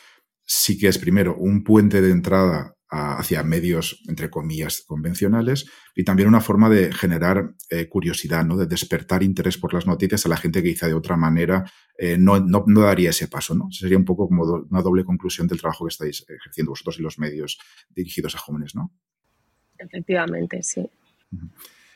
[0.43, 6.27] sí que es primero un puente de entrada hacia medios, entre comillas, convencionales y también
[6.27, 8.57] una forma de generar eh, curiosidad, ¿no?
[8.57, 12.17] de despertar interés por las noticias a la gente que quizá de otra manera eh,
[12.17, 13.53] no, no, daría ese paso.
[13.53, 13.69] ¿no?
[13.71, 17.19] Sería un poco como una doble conclusión del trabajo que estáis ejerciendo vosotros y los
[17.19, 18.73] medios dirigidos a jóvenes.
[18.73, 18.91] ¿no?
[19.77, 20.89] Efectivamente, sí.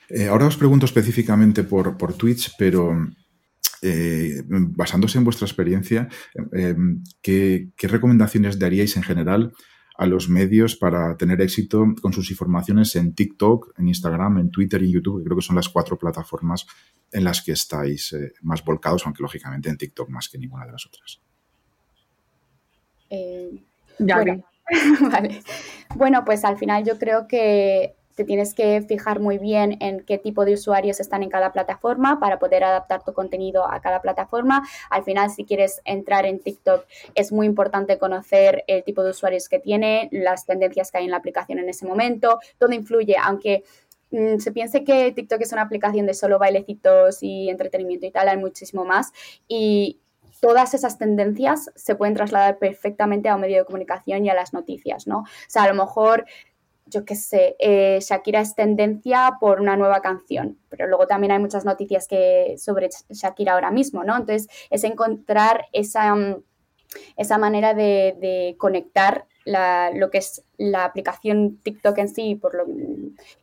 [0.10, 2.96] Eh, ahora os pregunto específicamente por, por Twitch, pero
[4.78, 6.08] basándose en vuestra experiencia,
[7.22, 9.52] ¿qué, ¿qué, recomendaciones daríais en general
[9.96, 14.82] a los medios para tener éxito con sus informaciones en TikTok, en Instagram, en Twitter
[14.82, 16.66] y YouTube, que creo que son las cuatro plataformas
[17.12, 20.72] en las que estáis eh, más volcados, aunque lógicamente en TikTok más que ninguna de
[20.72, 21.22] las otras.
[23.10, 23.64] Eh,
[24.00, 24.44] bueno,
[25.12, 25.44] vale.
[25.96, 30.18] Bueno, pues al final yo creo que te tienes que fijar muy bien en qué
[30.18, 34.68] tipo de usuarios están en cada plataforma para poder adaptar tu contenido a cada plataforma.
[34.90, 39.50] Al final, si quieres entrar en TikTok, es muy importante conocer el tipo de usuarios
[39.50, 42.40] que tiene, las tendencias que hay en la aplicación en ese momento.
[42.58, 43.64] Todo influye, aunque
[44.12, 48.30] mm, se piense que TikTok es una aplicación de solo bailecitos y entretenimiento y tal,
[48.30, 49.12] hay muchísimo más.
[49.48, 50.00] Y
[50.44, 54.52] todas esas tendencias se pueden trasladar perfectamente a un medio de comunicación y a las
[54.52, 55.20] noticias, ¿no?
[55.20, 56.26] O sea, a lo mejor
[56.86, 61.40] yo qué sé, eh, Shakira es tendencia por una nueva canción, pero luego también hay
[61.40, 64.16] muchas noticias que sobre Shakira ahora mismo, ¿no?
[64.16, 66.44] Entonces es encontrar esa, mm,
[67.18, 72.66] esa manera de, de conectar lo que es la aplicación TikTok en sí por lo,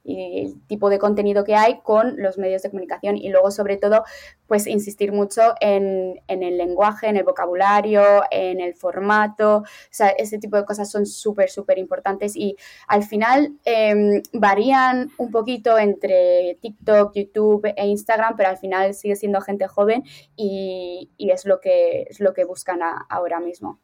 [0.05, 3.77] y el tipo de contenido que hay con los medios de comunicación y luego sobre
[3.77, 4.05] todo
[4.47, 10.39] pues insistir mucho en, el lenguaje, en el vocabulario, en el formato, o sea, ese
[10.39, 12.57] tipo de cosas son súper, súper importantes y
[12.89, 19.17] al final em, varían un poquito entre TikTok, YouTube e Instagram, pero al final sigue
[19.17, 20.03] siendo gente joven
[20.37, 23.79] y, es, lo que, es lo que buscan ahora mismo.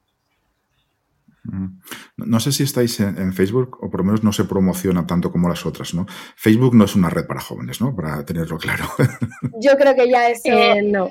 [2.16, 5.48] No sé si estáis en, Facebook o por lo menos no se promociona tanto como
[5.48, 6.06] las otras, ¿no?
[6.36, 7.94] Facebook no es una red para jóvenes, ¿no?
[7.94, 8.84] Para tenerlo claro.
[9.60, 10.40] Yo creo que ya es...
[10.44, 11.10] Eh, no.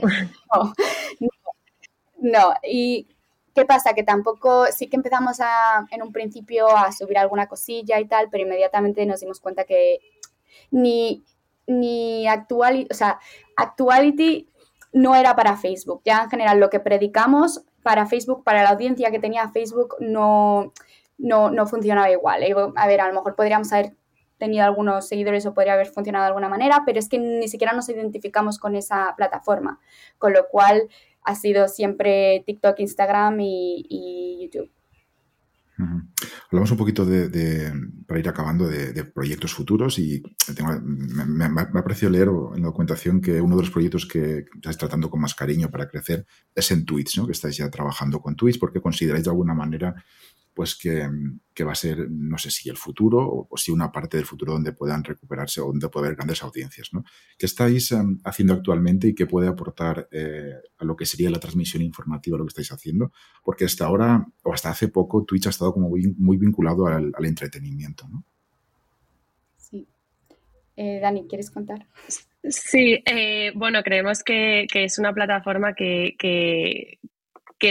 [2.20, 2.54] no.
[2.64, 3.08] Y
[3.56, 3.94] ¿qué pasa?
[3.94, 8.28] Que tampoco, sí que empezamos a, en un principio a subir alguna cosilla y tal,
[8.30, 10.00] pero inmediatamente nos dimos cuenta que
[10.72, 11.24] ni,
[11.66, 13.20] ni actual, o sea,
[13.56, 14.50] actuality
[14.92, 16.02] no era para Facebook.
[16.06, 20.74] Ya en general lo que predicamos para Facebook, para la audiencia que tenía Facebook, no,
[21.20, 22.42] no, funcionaba igual.
[22.42, 22.56] ¿eh?
[22.76, 23.94] A ver, a lo mejor podríamos haber
[24.40, 27.74] tenido algunos seguidores o podría haber funcionado de alguna manera, pero es que ni siquiera
[27.74, 29.80] nos identificamos con esa plataforma,
[30.18, 30.90] con lo cual
[31.22, 34.72] ha sido siempre TikTok, Instagram y, YouTube.
[35.78, 37.74] Hablamos un poquito de,
[38.08, 40.24] para ir acabando de, proyectos futuros y
[41.28, 45.10] me, ha parecido leer en la documentación que uno de los proyectos que estáis tratando
[45.10, 47.26] con más cariño para crecer es en Twitch, ¿no?
[47.26, 49.96] que estáis ya trabajando con Twitch porque consideráis de alguna manera
[50.56, 51.06] pues que,
[51.66, 54.72] va a ser, no sé si el futuro o, si una parte del futuro donde
[54.72, 56.94] puedan recuperarse o donde puede haber grandes audiencias.
[56.94, 57.04] ¿no?
[57.38, 61.42] ¿Qué estáis em, haciendo actualmente y qué puede aportar eh, a lo que sería la
[61.42, 63.12] transmisión informativa, lo que estáis haciendo?
[63.44, 68.08] Porque hasta ahora, o hasta hace poco, Twitch ha estado como muy, vinculado al, entretenimiento.
[68.08, 68.24] ¿no?
[69.58, 69.86] Sí.
[70.78, 71.86] Eh, Dani, ¿quieres contar?
[72.48, 77.00] Sí, eh, bueno, creemos que, es una plataforma que, que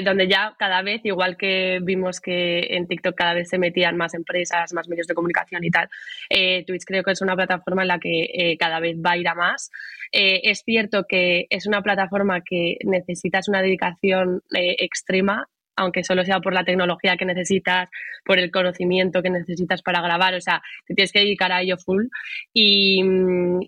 [0.05, 4.15] donde ya cada vez, igual que vimos que en TikTok cada vez se metían más
[4.15, 5.89] empresas, más medios de comunicación y tal,
[6.31, 9.17] eh, Twitch creo que es una plataforma en la que eh, cada vez va a
[9.19, 9.71] ir a más.
[10.11, 16.41] Eh, es cierto que es una plataforma que necesitas una dedicación extrema aunque solo sea
[16.41, 17.91] por la tecnología que necesitas,
[18.25, 21.77] por el conocimiento que necesitas para grabar, o sea, te tienes que dedicar a ello
[21.79, 22.07] full.
[22.53, 23.03] Y,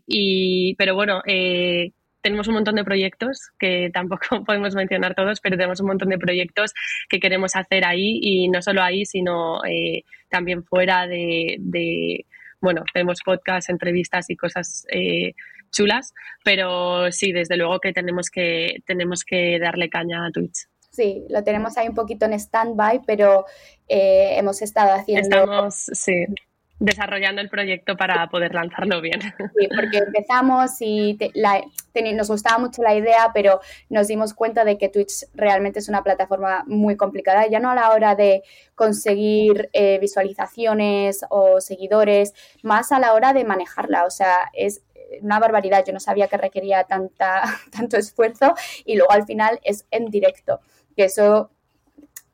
[0.06, 1.92] y pero bueno, eh,
[2.26, 6.18] tenemos un montón de proyectos que tampoco podemos mencionar todos, pero tenemos un montón de
[6.18, 6.74] proyectos
[7.08, 12.24] que queremos hacer ahí y no solo ahí, sino eh, también fuera de,
[12.60, 15.34] bueno, tenemos podcasts, entrevistas y cosas eh,
[15.70, 20.66] chulas, pero sí, desde luego que tenemos que, tenemos que darle caña a Twitch.
[20.90, 23.44] Sí, lo tenemos ahí un poquito en stand-by, pero
[23.86, 25.28] eh, hemos estado haciendo...
[25.28, 26.26] Estamos, sí
[26.78, 29.20] desarrollando el proyecto para poder lanzarlo bien.
[29.20, 31.16] Sí, porque empezamos y
[32.14, 36.02] nos gustaba mucho la idea, pero nos dimos cuenta de que Twitch realmente es una
[36.02, 38.42] plataforma muy complicada, ya no a la hora de
[38.74, 44.04] conseguir eh, visualizaciones o seguidores, más a la hora de manejarla.
[44.04, 44.82] O sea, es
[45.22, 45.84] una barbaridad.
[45.86, 47.42] Yo no sabía que requería tanta,
[47.76, 50.60] tanto esfuerzo y luego al final es en directo,
[50.96, 51.50] que eso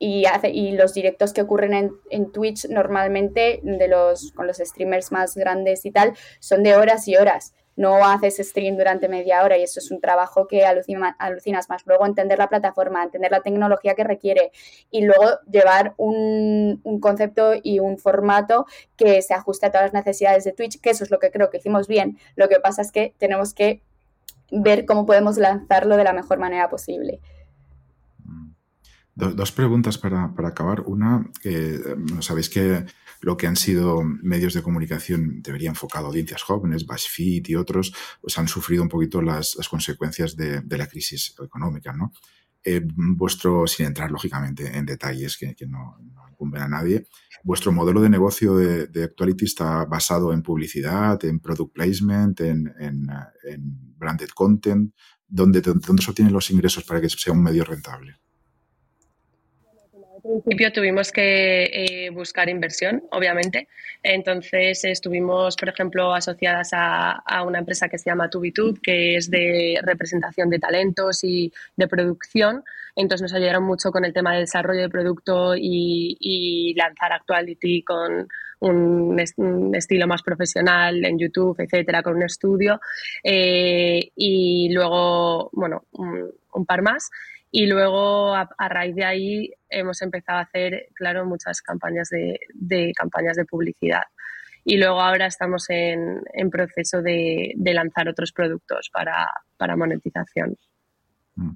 [0.03, 4.57] y, hace, y los directos que ocurren en, en, Twitch normalmente de los, con los
[4.57, 7.53] streamers más grandes y tal son de horas y horas.
[7.77, 11.83] No haces stream durante media hora y eso es un trabajo que alucinas más.
[11.85, 14.51] Luego entender la plataforma, entender la tecnología que requiere
[14.91, 18.65] y luego llevar un, un concepto y un formato
[18.97, 21.49] que se ajuste a todas las necesidades de Twitch, que eso es lo que creo
[21.49, 22.17] que hicimos bien.
[22.35, 23.81] Lo que pasa es que tenemos que
[24.51, 27.21] ver cómo podemos lanzarlo de la mejor manera posible
[29.15, 30.81] dos preguntas para, acabar.
[30.81, 31.79] Una, que
[32.21, 32.85] sabéis que
[33.21, 37.93] lo que han sido medios de comunicación debería enfocado a audiencias jóvenes, BuzzFeed y otros,
[38.21, 42.11] pues han sufrido un poquito las, consecuencias de, la crisis económica, ¿no?
[42.65, 45.97] Eh, vuestro, sin entrar lógicamente en detalles que, no,
[46.31, 47.07] incumben a nadie,
[47.43, 52.73] vuestro modelo de negocio de, de, Actuality está basado en publicidad, en product placement, en,
[52.79, 53.07] en,
[53.97, 54.93] branded content,
[55.27, 58.17] ¿dónde, ¿dónde se obtienen los ingresos para que sea un medio rentable?
[60.23, 63.67] Principio tuvimos que eh, buscar inversión, obviamente.
[64.01, 69.79] Entonces estuvimos, por ejemplo, asociadas a, una empresa que se llama Tubitube, que es de
[69.83, 72.63] representación de talentos y de producción.
[72.95, 78.27] Entonces nos ayudaron mucho con el tema de desarrollo de producto y, lanzar Actuality con
[78.59, 79.19] un,
[79.75, 82.79] estilo más profesional en YouTube, etcétera, con un estudio.
[83.23, 87.09] Eh, y luego, bueno, un par más.
[87.55, 93.37] Y luego, a, raíz de ahí, hemos empezado a hacer, claro, muchas campañas de, campañas
[93.37, 94.01] de publicidad.
[94.65, 100.57] Y luego ahora estamos en, proceso de, lanzar otros productos para, monetización.
[101.35, 101.51] Mm.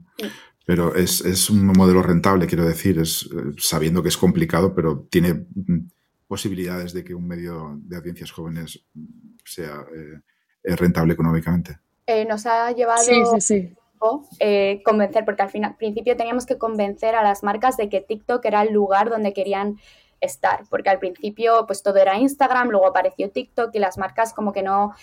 [0.67, 5.89] Pero es, un modelo rentable, quiero decir, es sabiendo que es complicado, pero tiene mm,
[6.27, 8.85] posibilidades de que un medio de audiencias jóvenes
[9.43, 9.83] sea
[10.63, 11.79] eh, rentable económicamente.
[12.05, 13.75] Eh, nos ha llevado sí, sí, sí.
[14.39, 18.01] Eh, convencer, porque al, final, al principio teníamos que convencer a las marcas de que
[18.01, 19.77] TikTok era el lugar donde querían
[20.21, 24.51] estar, porque al principio pues todo era Instagram, luego apareció TikTok y las marcas como
[24.51, 24.93] que no,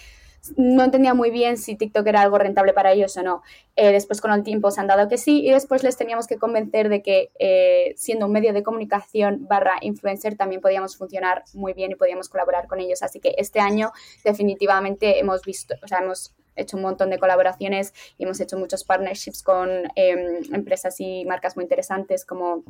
[0.57, 3.43] no entendían muy bien si TikTok era algo rentable para ellos o no.
[3.77, 6.37] Eh, después con el tiempo se han dado que sí y después les teníamos que
[6.37, 11.73] convencer de que eh, siendo un medio de comunicación barra influencer también podíamos funcionar muy
[11.73, 13.03] bien y podíamos colaborar con ellos.
[13.03, 13.93] Así que este año
[14.25, 18.85] definitivamente hemos visto, o sea, hemos hecho un montón de colaboraciones y hemos hecho muchos
[18.85, 22.63] partnerships con em, empresas y marcas muy interesantes como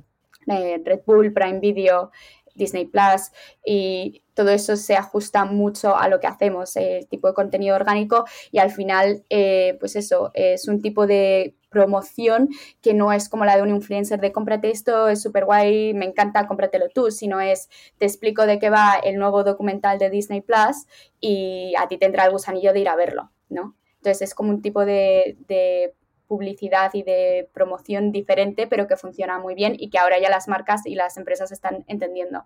[0.46, 2.10] eh, Red Bull, Prime Video,
[2.54, 3.30] Disney Plus
[3.64, 8.24] y todo eso se ajusta mucho a lo que hacemos, el tipo de contenido orgánico
[8.50, 12.48] y al final, eh, pues eso, es un tipo de promoción
[12.80, 16.04] que no es como la de un influencer de cómprate esto, es súper guay, me
[16.04, 20.40] encanta, cómpratelo tú, sino es te explico de qué va el nuevo documental de Disney
[20.40, 20.86] Plus
[21.20, 23.30] y a ti te entra el gusanillo de ir a verlo.
[23.48, 23.76] ¿no?
[23.96, 25.94] Entonces es como un tipo de,
[26.26, 30.48] publicidad y de promoción diferente, pero que funciona muy bien y que ahora ya las
[30.48, 32.44] marcas y las empresas están entendiendo.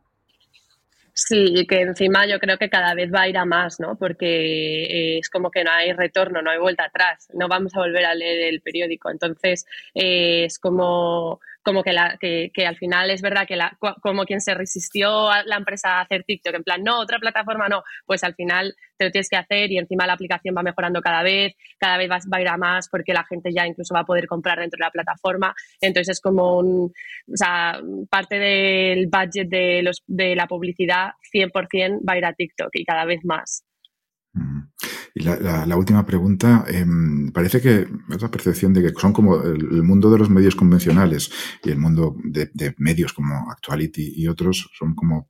[1.20, 3.96] Sí, que encima yo creo que cada vez va a ir a más, ¿no?
[3.96, 7.80] Porque eh, es como que no hay retorno, no hay vuelta atrás, no vamos a
[7.80, 9.10] volver a leer el periódico.
[9.10, 13.76] Entonces, eh, es como como que, la, que, que, al final es verdad que la,
[14.00, 17.68] como quien se resistió a la empresa a hacer TikTok, en plan, no, otra plataforma
[17.68, 21.02] no, pues al final te lo tienes que hacer y encima la aplicación va mejorando
[21.02, 23.92] cada vez, cada vez va, va a ir a más porque la gente ya incluso
[23.92, 25.54] va a poder comprar dentro de la plataforma.
[25.82, 27.78] Entonces es como un, o sea,
[28.08, 32.84] parte del budget de, los, de la publicidad 100% va a ir a TikTok y
[32.84, 33.62] cada vez más.
[35.18, 40.12] Y la, última pregunta, em, parece que la percepción de que son como el, mundo
[40.12, 41.32] de los medios convencionales
[41.64, 45.28] y el mundo de, medios como Actuality y otros son como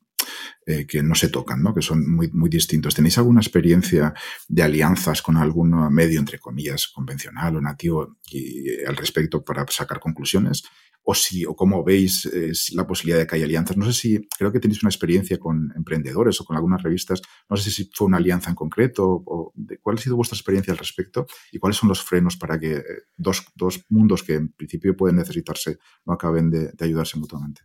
[0.66, 1.74] eh, que no se tocan, ¿no?
[1.74, 2.94] que son muy, muy distintos.
[2.94, 4.14] ¿Tenéis alguna experiencia
[4.48, 10.00] de alianzas con algún medio, entre comillas, convencional o nativo y, al respecto para sacar
[10.00, 10.62] conclusiones?
[11.10, 13.78] o si o cómo veis eh, la posibilidad de que haya alianzas.
[13.78, 17.22] No sé si creo que tenéis una experiencia con emprendedores o con algunas revistas.
[17.48, 20.70] No sé si fue una alianza en concreto o, de, cuál ha sido vuestra experiencia
[20.70, 22.84] al respecto y cuáles son los frenos para que eh,
[23.16, 27.62] dos, dos mundos que en principio pueden necesitarse no acaben de, ayudarse mutuamente.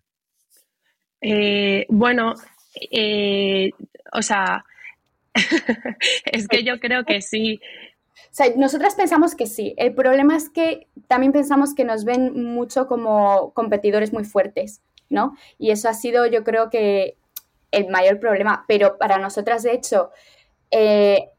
[1.19, 2.36] Eh, bueno,
[4.12, 4.66] o sea,
[6.26, 7.60] es que yo creo que sí.
[8.16, 9.74] O sea, nosotras pensamos que sí.
[9.78, 15.36] El problema es que también pensamos que nos ven mucho como competidores muy fuertes, ¿no?
[15.58, 17.18] Y eso ha sido, yo creo que,
[17.74, 18.64] el mayor problema.
[18.68, 20.12] Pero para nosotras, de hecho,
[20.72, 21.30] eh,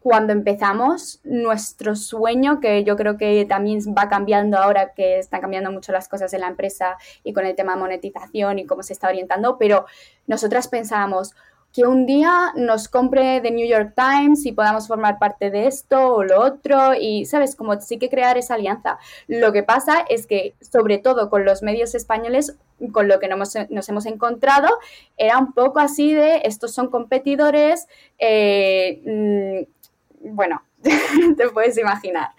[0.00, 5.72] cuando empezamos, nuestro sueño, que yo creo que también va cambiando ahora que están cambiando
[5.72, 8.92] mucho las cosas en la empresa y con el tema de monetización y cómo se
[8.92, 9.86] está orientando, pero
[10.26, 11.34] nosotras pensábamos,
[11.72, 16.14] que un día nos compre The New York Times y podamos formar parte de esto
[16.14, 17.54] o lo otro y, ¿sabes?
[17.54, 18.98] Como sí que crear esa alianza.
[19.26, 22.56] Lo que pasa es que, sobre todo con los medios españoles,
[22.92, 23.54] con lo que nos,
[23.88, 24.68] hemos encontrado,
[25.16, 27.86] era un poco así de, estos son competidores,
[28.18, 29.77] eh, mm,
[30.20, 30.62] bueno,
[31.36, 32.30] te puedes imaginar.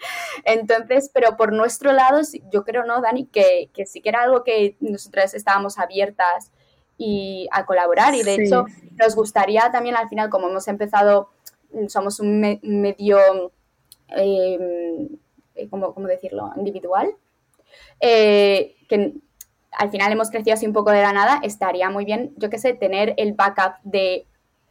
[0.46, 3.26] Entonces, pero por nuestro lado, yo creo, ¿no, Dani?
[3.26, 6.52] Que, que sí que era algo que nosotras estábamos abiertas
[7.00, 8.14] y a colaborar.
[8.14, 8.66] Y de hecho,
[8.98, 11.30] nos gustaría también al final, como hemos empezado,
[11.88, 13.52] somos un, medio,
[14.10, 15.08] em,
[15.56, 17.16] eh, ¿cómo, decirlo?, individual,
[18.00, 19.14] eh, que
[19.72, 22.58] al final hemos crecido así un poco de la nada, estaría muy bien, yo qué
[22.58, 24.26] sé, tener el backup de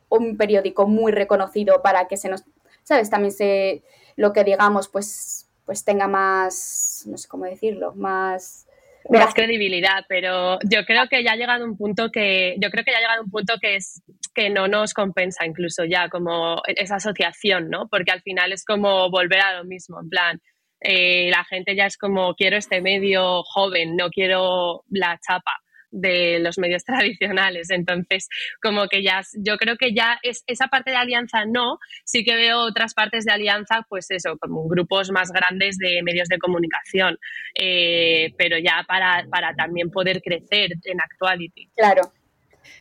[0.08, 2.44] un periódico muy reconocido para que se nos,
[2.88, 3.10] ¿sabes?
[3.10, 3.82] También se,
[4.16, 8.64] lo que digamos, pues, pues tenga más, no sé cómo decirlo, más
[9.10, 12.90] más credibilidad, pero yo creo que ya ha llegado un punto que yo creo que
[12.90, 14.02] ya ha llegado un punto que es
[14.34, 17.88] que no nos compensa incluso ya como esa asociación, ¿no?
[17.88, 20.40] Porque al final es como volver a lo mismo, en plan,
[20.80, 25.52] eh, la gente ya es como quiero este medio joven, no quiero la chapa
[25.90, 27.70] de los medios tradicionales.
[27.70, 28.28] Entonces,
[28.62, 32.36] como que ya, yo creo que ya es, esa parte de alianza no, sí que
[32.36, 37.18] veo otras partes de alianza, pues eso, como grupos más grandes de medios de comunicación,
[37.54, 41.70] eh, pero ya para, para también poder crecer en Actuality.
[41.76, 42.02] Claro.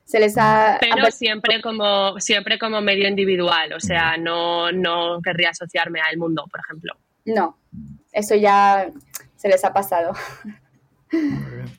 [0.03, 5.51] Se les ha, pero siempre como siempre como medio individual o sea no no querría
[5.51, 6.93] asociarme al mundo por ejemplo
[7.25, 7.57] no
[8.11, 8.89] eso ya
[9.35, 10.13] se les ha pasado
[11.11, 11.71] Muy bien.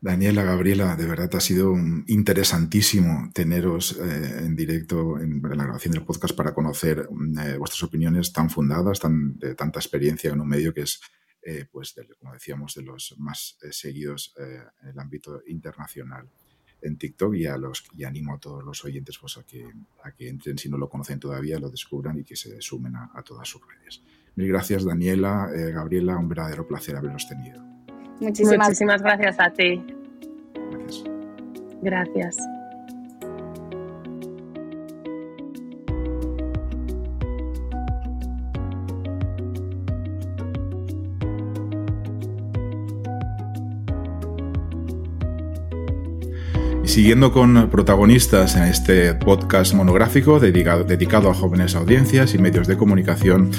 [0.00, 1.74] Daniela, Gabriela, de verdad ha sido
[2.06, 7.82] interesantísimo teneros eh, en directo en, la grabación del podcast para conocer mm, eh, vuestras
[7.82, 11.00] opiniones tan fundadas, tan, de tanta experiencia en un medio que es,
[11.42, 16.28] eh, pues, como decíamos, de los más seguidos en el ámbito internacional
[16.80, 19.68] en TikTok y, a los, y animo a todos los oyentes pues, a, que,
[20.04, 23.10] a que entren, si no lo conocen todavía, lo descubran y que se sumen a,
[23.14, 24.00] a todas sus redes.
[24.36, 27.77] Mil gracias, Daniela, Gabriela, un verdadero placer haberlos tenido.
[28.20, 29.84] Muchísimas, gracias a ti.
[31.82, 32.36] Gracias.
[46.88, 53.50] Siguiendo con protagonistas en este podcast monográfico dedicado, a jóvenes audiencias y medios de comunicación,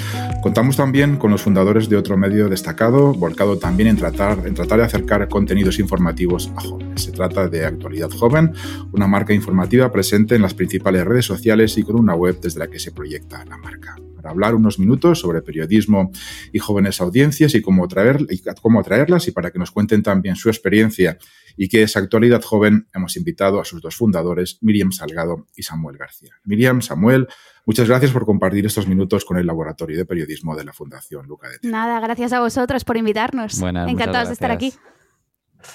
[0.42, 4.80] contamos también con los fundadores de otro medio destacado, volcado también en tratar, en tratar
[4.80, 6.89] de acercar contenidos informativos a jóvenes.
[7.00, 8.52] Se trata de Actualidad Joven,
[8.92, 12.68] una marca informativa presente en las principales redes sociales y con una web desde la
[12.68, 16.10] que se proyecta la marca para hablar unos minutos sobre periodismo
[16.52, 20.36] y jóvenes audiencias y cómo, traer, y cómo atraerlas y para que nos cuenten también
[20.36, 21.16] su experiencia
[21.56, 25.96] y que es actualidad joven, hemos invitado a sus dos fundadores, Miriam Salgado y Samuel
[25.96, 26.34] García.
[26.44, 27.28] Miriam, Samuel,
[27.64, 31.48] muchas gracias por compartir estos minutos con el Laboratorio de Periodismo de la Fundación Luca
[31.48, 33.58] de Nada, gracias a vosotros por invitarnos.
[33.62, 34.74] Encantados de estar aquí.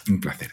[0.08, 0.52] Un placer.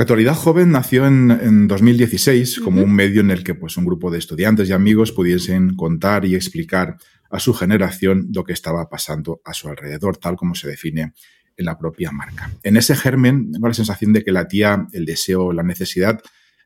[0.00, 4.18] Actualidad Joven nació en, 2016 como un medio en el que pues, un grupo de
[4.18, 6.98] estudiantes y amigos pudiesen contar y explicar
[7.30, 11.14] a su generación lo que estaba pasando a su alrededor, tal como se define
[11.56, 12.48] en la propia marca.
[12.62, 16.20] En ese germen tengo la sensación de que la tía el deseo, la necesidad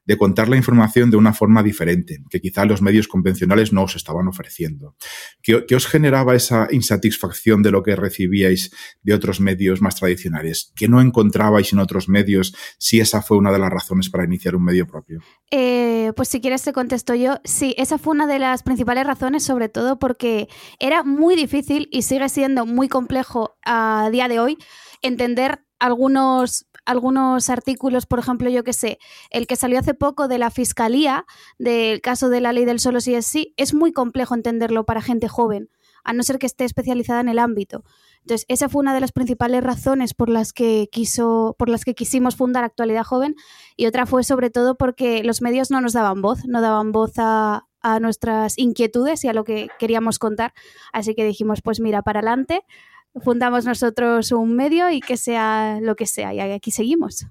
[0.05, 3.96] de contar la información de una forma diferente, que quizá los medios convencionales no os
[3.96, 4.96] estaban ofreciendo.
[5.42, 8.72] ¿Qué, os generaba esa insatisfacción de lo que recibíais
[9.03, 10.72] de otros medios más tradicionales?
[10.74, 14.57] ¿Qué no encontrabais en otros medios si esa fue una de las razones para iniciar
[14.57, 15.20] un medio propio?
[15.50, 17.40] Eh, pues si quieres te contesto yo.
[17.44, 20.48] Sí, esa fue una de las principales razones, sobre todo porque
[20.78, 24.59] era muy difícil y sigue siendo muy complejo a día de hoy
[25.03, 28.99] entender algunos algunos artículos, por ejemplo, yo que sé,
[29.30, 31.24] el que salió hace poco de la Fiscalía,
[31.59, 35.01] del caso de la ley del solo si es sí, es muy complejo entenderlo para
[35.01, 35.70] gente joven,
[36.03, 37.85] a no ser que esté especializada en el ámbito.
[38.22, 41.95] Entonces, esa fue una de las principales razones por las que quiso, por las que
[41.95, 43.37] quisimos fundar Actualidad Joven,
[43.76, 47.12] y otra fue sobre todo porque los medios no nos daban voz, no daban voz
[47.18, 50.53] a, a nuestras inquietudes y a lo que queríamos contar.
[50.93, 52.64] Así que dijimos, pues mira, para adelante,
[53.20, 56.32] fundamos nosotros un medio y que sea lo que sea.
[56.34, 57.26] Y aquí seguimos.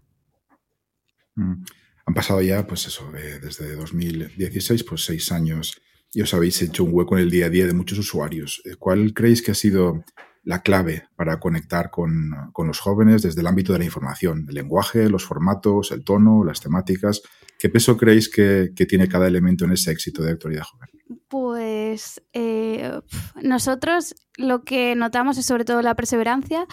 [1.36, 1.64] Mm.
[2.06, 5.82] Han pasado ya, pues eso, desde 2016, pues seis años
[6.14, 8.62] y os habéis hecho un hueco en el día a día de muchos usuarios.
[8.66, 10.04] Eh, ¿Cuál creéis que ha sido
[10.44, 14.56] la clave para conectar con, con, los jóvenes desde el ámbito de la información, el
[14.56, 17.22] lenguaje, los formatos, el tono, las temáticas?
[17.58, 20.90] ¿Qué peso creéis que, que tiene cada elemento en ese éxito de actualidad joven?
[21.32, 23.00] Pues eh,
[23.42, 26.68] nosotros lo que notamos es sobre todo la perseverancia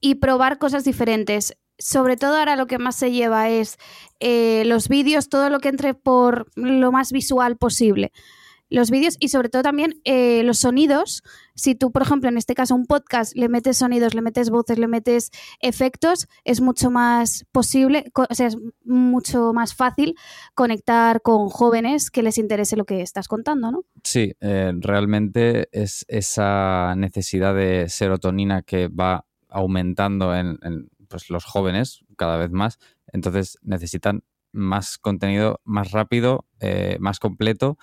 [0.00, 1.56] y probar cosas diferentes.
[1.78, 3.78] Sobre todo ahora lo que más se lleva es
[4.18, 8.10] eh, los vídeos, todo lo que entre por lo más visual posible
[8.68, 11.22] los vídeos y sobre todo también eh, los sonidos.
[11.54, 14.78] Si tú, por ejemplo, en este caso un podcast, le metes sonidos, le metes voces,
[14.78, 20.14] le metes efectos, es mucho más posible, o sea, es mucho más fácil
[20.54, 23.84] conectar con jóvenes que les interese lo que estás contando, ¿no?
[24.02, 30.58] Sí, eh, realmente es esa necesidad de serotonina que va aumentando en,
[31.08, 32.78] pues, los jóvenes cada vez más,
[33.12, 37.76] entonces necesitan más contenido más rápido, eh, más completo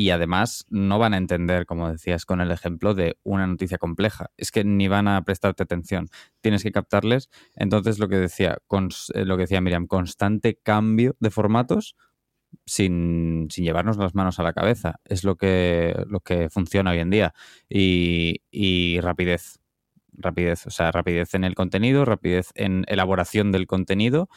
[0.00, 4.30] y además no van a entender, como decías con el ejemplo, de una noticia compleja.
[4.38, 6.08] Es que ni van a prestarte atención.
[6.40, 7.28] Tienes que captarles.
[7.54, 11.96] Entonces, lo que decía, eh, lo que decía Miriam, constante cambio de formatos
[12.64, 15.00] sin, llevarnos las manos a la cabeza.
[15.04, 17.34] Es lo que, lo que funciona hoy en día.
[17.68, 19.60] Y, y rapidez.
[20.12, 24.30] Rapidez, o sea, rapidez en el contenido, rapidez en elaboración del contenido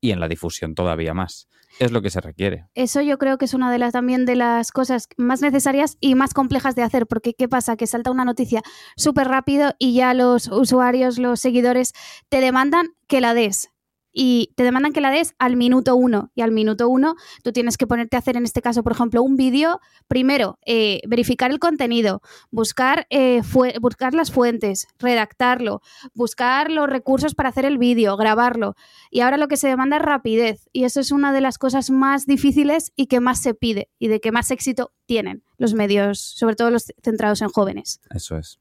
[0.00, 1.48] y en la difusión todavía más.
[1.78, 2.66] Es lo que se requiere.
[2.74, 6.14] Eso yo creo que es una de las también de las cosas más necesarias y
[6.14, 7.76] más complejas de hacer, porque ¿qué pasa?
[7.76, 8.62] Que salta una noticia
[8.96, 11.92] súper rápido y ya los usuarios, los seguidores
[12.28, 13.70] te demandan que la des
[14.12, 16.30] y te demandan que la des al minuto uno.
[16.34, 19.22] Y al minuto uno tú tienes que ponerte a hacer, en este caso, por ejemplo,
[19.22, 19.80] un vídeo.
[20.06, 23.42] Primero, eh, verificar el contenido, buscar, eh,
[23.80, 25.82] buscar las fuentes, redactarlo,
[26.14, 28.74] buscar los recursos para hacer el vídeo, grabarlo.
[29.10, 30.68] Y ahora lo que se demanda es rapidez.
[30.72, 34.08] Y eso es una de las cosas más difíciles y que más se pide y
[34.08, 38.00] de que más éxito tienen los medios, sobre todo los centrados en jóvenes.
[38.10, 38.58] Eso es.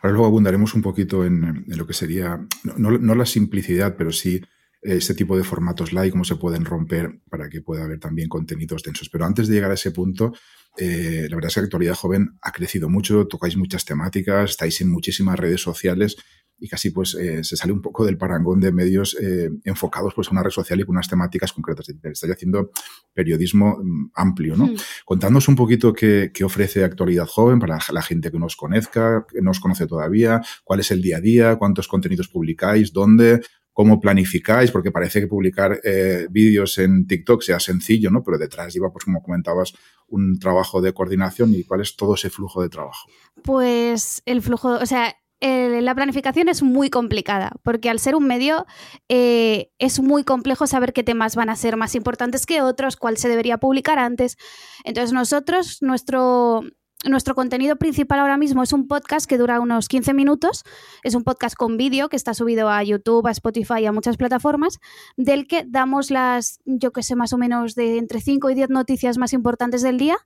[0.00, 4.40] Ahora luego abundaremos un poquito en, lo que sería, no, la simplicidad, pero sí
[4.82, 8.82] este tipo de formatos live, cómo se pueden romper para que pueda haber también contenidos
[8.82, 9.10] densos.
[9.10, 10.32] Pero antes de llegar a ese punto,
[10.78, 14.80] eh, la verdad es que la actualidad joven ha crecido mucho, tocáis muchas temáticas, estáis
[14.80, 16.16] en muchísimas redes sociales
[16.60, 20.28] y casi pues eh, se sale un poco del parangón de medios eh, enfocados pues
[20.28, 21.88] a una red social y con unas temáticas concretas.
[21.88, 22.70] Estáis haciendo
[23.14, 24.68] periodismo mm, amplio, ¿no?
[25.04, 29.58] Contándonos un poquito qué, ofrece Actualidad Joven para la gente que nos conozca, que nos
[29.60, 33.40] conoce todavía, cuál es el día a día, cuántos contenidos publicáis, dónde,
[33.72, 38.22] cómo planificáis, porque parece que publicar eh, vídeos en TikTok sea sencillo, ¿no?
[38.22, 39.72] Pero detrás lleva, pues como comentabas,
[40.08, 43.08] un trabajo de coordinación y cuál es todo ese flujo de trabajo.
[43.42, 48.66] Pues el flujo, o sea, la planificación es muy complicada, porque al ser un medio
[49.08, 53.16] eh, es muy complejo saber qué temas van a ser más importantes que otros, cuál
[53.16, 54.36] se debería publicar antes.
[54.84, 56.62] Entonces nosotros, nuestro,
[57.04, 60.62] nuestro contenido principal ahora mismo es un podcast que dura unos 15 minutos.
[61.02, 64.78] Es un podcast con vídeo que está subido a YouTube, a Spotify a muchas plataformas,
[65.16, 68.70] del que damos las, yo que sé, más o menos de entre 5 y 10
[68.70, 70.18] noticias más importantes del día.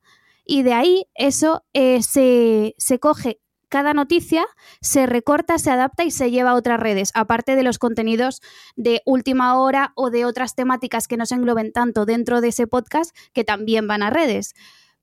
[0.45, 3.41] Y de ahí eso eh, se, se coge
[3.75, 4.47] cada noticia
[4.81, 8.41] se recorta, se adapta y se lleva a otras redes, aparte de los contenidos
[8.77, 12.69] de última hora o de otras temáticas que no se engloben tanto dentro de ese
[12.69, 14.55] podcast que también van a redes.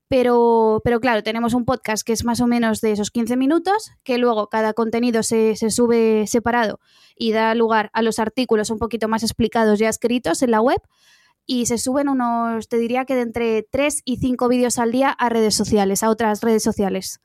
[0.08, 3.90] Pero, pero claro, tenemos un podcast que es más o menos de esos 15 minutos,
[4.04, 6.80] que luego cada contenido se, se sube separado
[7.14, 10.80] y da lugar a los artículos un poquito más explicados ya escritos en la web
[11.44, 15.10] y se suben unos, te diría que de entre 3 y 5 vídeos al día
[15.10, 17.20] a redes sociales, a otras redes sociales.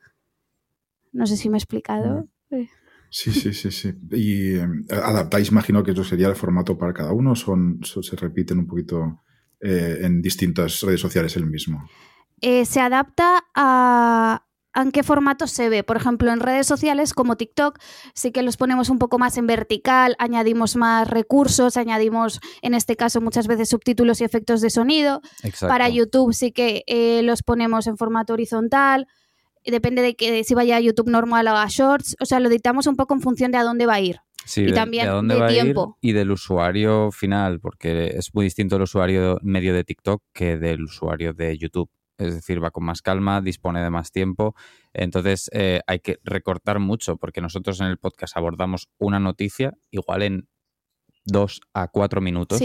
[1.11, 2.27] No sé si me he explicado.
[3.09, 3.93] Sí, sí, sí, sí.
[4.11, 8.15] ¿Y eh, adaptáis, imagino que eso sería el formato para cada uno o son, se
[8.15, 9.21] repiten un poquito
[9.61, 11.87] eh, en distintas redes sociales el mismo?
[12.41, 14.45] Eh, se adapta a,
[14.75, 15.83] en qué formato se ve.
[15.83, 17.79] Por ejemplo, en redes sociales como TikTok
[18.13, 22.95] sí que los ponemos un poco más en vertical, añadimos más recursos, añadimos en este
[22.95, 25.21] caso muchas veces subtítulos y efectos de sonido.
[25.61, 29.07] Para YouTube sí que eh, los ponemos en formato horizontal.
[29.71, 32.15] Depende de que si vaya a YouTube normal o a Shorts.
[32.19, 34.17] O sea, lo editamos un poco en función de a dónde va a ir.
[34.45, 35.97] Sí, y también de, tiempo.
[35.99, 40.83] y del usuario final, porque es muy distinto el usuario medio de TikTok que del
[40.83, 44.55] usuario de YouTube es decir, va con más calma, dispone de más tiempo.
[44.93, 50.23] Entonces eh, hay que recortar mucho porque nosotros en el podcast abordamos una noticia igual
[50.23, 50.47] en
[51.25, 52.61] dos a cuatro minutos.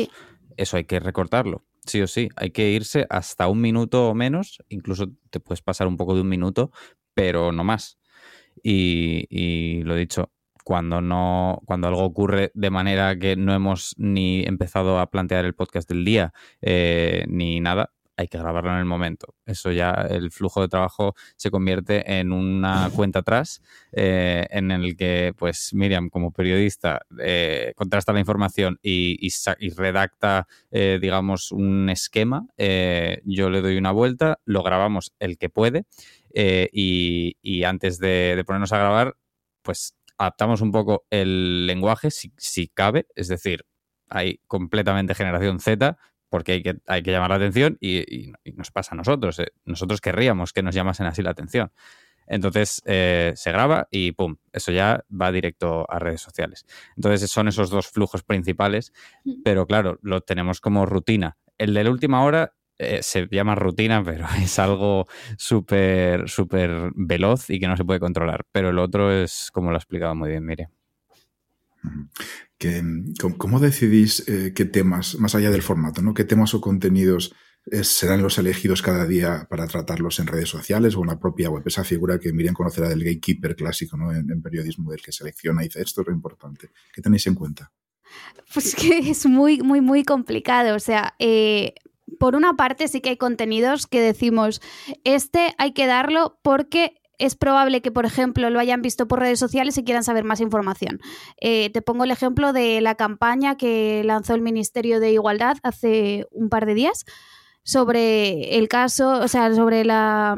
[0.56, 2.28] Eso hay que recortarlo, sí o sí.
[2.36, 6.22] Hay que irse hasta un minuto o menos, incluso te puedes pasar un poco de
[6.22, 6.70] un minuto,
[7.14, 7.98] pero no más.
[8.62, 10.30] Y, lo dicho,
[10.64, 15.54] cuando no, cuando algo ocurre de manera que no hemos ni empezado a plantear el
[15.54, 19.34] podcast del día, eh, ni nada, hay que grabarlo en el momento.
[19.46, 24.96] Eso ya, el flujo de trabajo se convierte en una cuenta atrás eh, en el
[24.96, 29.28] que, pues, Miriam, como periodista, eh, contrasta la información y,
[29.76, 32.46] redacta, eh, digamos, un esquema.
[32.58, 35.84] yo le doy una vuelta, lo grabamos el que puede
[36.34, 39.16] y, antes de, ponernos a grabar,
[39.62, 43.64] pues adaptamos un poco el lenguaje si, si cabe, es decir,
[44.08, 45.96] hay completamente generación Z,
[46.32, 49.38] porque hay que, hay que llamar la atención y, nos pasa a nosotros.
[49.38, 49.48] Eh.
[49.66, 51.70] Nosotros querríamos que nos llamasen así la atención.
[52.26, 56.64] Entonces eh, se graba y pum, eso ya va directo a redes sociales.
[56.96, 59.42] Entonces son esos dos flujos principales, mm.
[59.44, 61.36] pero claro, lo tenemos como rutina.
[61.58, 65.06] El de la última hora eh, se llama rutina, pero es algo
[65.36, 68.46] súper, súper veloz y que no se puede controlar.
[68.52, 70.46] Pero el otro es como lo ha explicado muy bien
[73.38, 76.14] ¿Cómo decidís eh, qué temas, más allá del formato, ¿no?
[76.14, 77.34] qué temas o contenidos
[77.70, 81.50] eh, serán los elegidos cada día para tratarlos en redes sociales o en la propia
[81.50, 81.62] web?
[81.66, 84.12] Esa figura que Miriam conocerá del gatekeeper clásico ¿no?
[84.12, 86.70] en, periodismo, del que selecciona y dice esto es lo importante.
[86.92, 87.72] ¿Qué tenéis en cuenta?
[88.52, 90.74] Pues que es muy, muy, muy complicado.
[90.76, 91.74] O sea, eh,
[92.18, 94.60] por una parte sí que hay contenidos que decimos,
[95.04, 99.38] este hay que darlo porque es probable que, por ejemplo, lo hayan visto por redes
[99.38, 101.00] sociales y quieran saber más información.
[101.40, 106.26] Eh, te pongo el ejemplo de la campaña que lanzó el Ministerio de Igualdad hace
[106.32, 107.04] un par de días
[107.62, 110.34] sobre el caso, o sea, sobre la,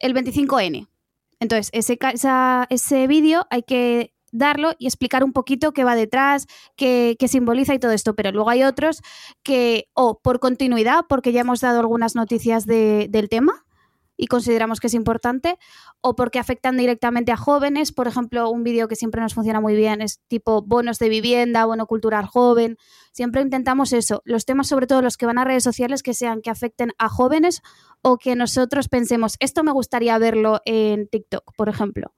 [0.00, 0.88] el 25N.
[1.38, 1.98] Entonces, ese,
[2.70, 7.78] ese vídeo hay que darlo y explicar un poquito qué va detrás, qué, simboliza y
[7.78, 8.14] todo esto.
[8.14, 9.02] Pero luego hay otros
[9.42, 13.65] que, o por continuidad, porque ya hemos dado algunas noticias del tema,
[14.16, 15.58] y consideramos que es importante,
[16.00, 17.92] o porque afectan directamente a jóvenes.
[17.92, 21.66] Por ejemplo, un vídeo que siempre nos funciona muy bien es tipo bonos de vivienda,
[21.66, 22.76] bono cultural joven.
[23.12, 26.42] Siempre intentamos eso, los temas sobre todo los que van a redes sociales que sean
[26.42, 27.62] que afecten a jóvenes
[28.02, 32.12] o que nosotros pensemos, esto me gustaría verlo en TikTok, por ejemplo.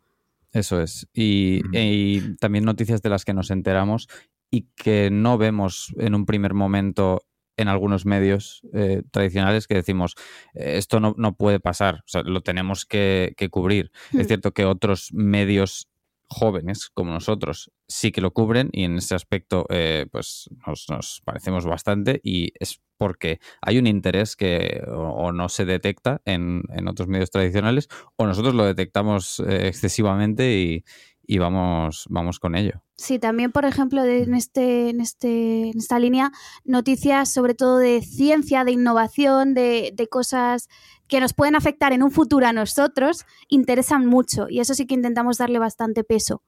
[0.53, 1.07] Eso es.
[1.12, 4.09] Y, y también noticias de las que nos enteramos
[4.51, 7.22] y que no vemos en un primer momento
[7.59, 10.14] en algunos medios eh, tradicionales que decimos,
[10.54, 13.90] eh, esto no, puede pasar, o sea, lo tenemos que, cubrir.
[14.12, 14.28] Es hmm.
[14.28, 15.88] cierto que otros medios
[16.30, 21.64] jóvenes como nosotros sí que lo cubren y en ese aspecto eh, pues nos, parecemos
[21.64, 27.09] bastante y es porque hay un interés que o, no se detecta en, en, otros
[27.09, 30.84] medios tradicionales o nosotros lo detectamos excesivamente y,
[31.31, 32.83] y vamos, vamos con ello.
[32.97, 36.33] Sí, también, por ejemplo, en, este, en, este, en esta línea,
[36.64, 40.70] noticias sobre todo de ciencia, de innovación, de, cosas
[41.07, 44.95] que nos pueden afectar en un futuro a nosotros, interesan mucho y eso sí que
[44.95, 46.43] intentamos darle bastante peso,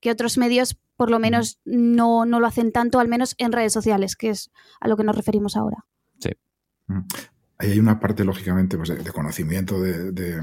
[0.00, 3.72] que otros medios por lo menos no, no lo hacen tanto, al menos en redes
[3.72, 5.86] sociales, que es a lo que nos referimos ahora.
[6.18, 6.30] Sí.
[7.58, 10.40] Ahí hay una parte, lógicamente, pues, de, conocimiento, de, de,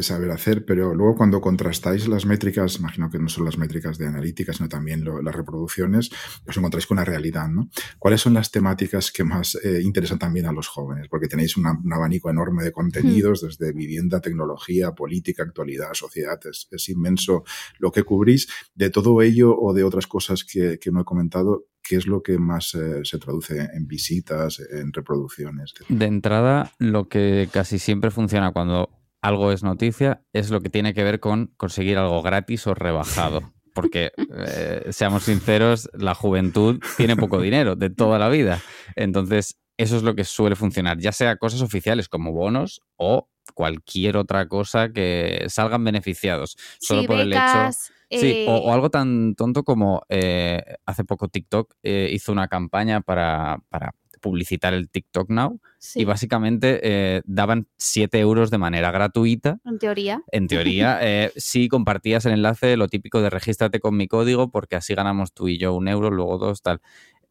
[0.00, 4.06] saber hacer, pero luego cuando contrastáis las métricas, imagino que no son las métricas de
[4.06, 6.10] analítica, sino también las reproducciones,
[6.46, 7.70] os encontráis con la realidad, ¿no?
[7.98, 11.06] ¿Cuáles son las temáticas que más eh, interesan también a los jóvenes?
[11.08, 17.44] Porque tenéis un abanico enorme de contenidos, desde vivienda, tecnología, política, actualidad, sociedad, es, inmenso
[17.78, 18.48] lo que cubrís.
[18.74, 22.22] De todo ello o de otras cosas que, que no he comentado, ¿qué es lo
[22.22, 25.74] que más eh, se traduce en visitas, en reproducciones?
[25.88, 30.92] De entrada, lo que casi siempre funciona cuando algo es noticia es lo que tiene
[30.92, 33.52] que ver con conseguir algo gratis o rebajado.
[33.74, 38.60] Porque, eh, seamos sinceros, la juventud tiene poco dinero de toda la vida.
[38.96, 44.18] Entonces, eso es lo que suele funcionar, ya sea cosas oficiales como bonos o cualquier
[44.18, 46.58] otra cosa que salgan beneficiados.
[46.80, 47.70] Solo por el hecho.
[48.10, 53.62] Sí, o, eh, algo tan tonto como eh, hace poco TikTok hizo una campaña para,
[53.70, 59.58] para publicitar el TikTok Now sí, y básicamente eh, daban 7 euros de manera gratuita.
[59.66, 60.22] en teoría.
[60.32, 64.76] En teoría, eh, si compartías el enlace, lo típico de regístrate con mi código porque
[64.76, 66.80] así ganamos tú y yo un euro, luego dos, tal.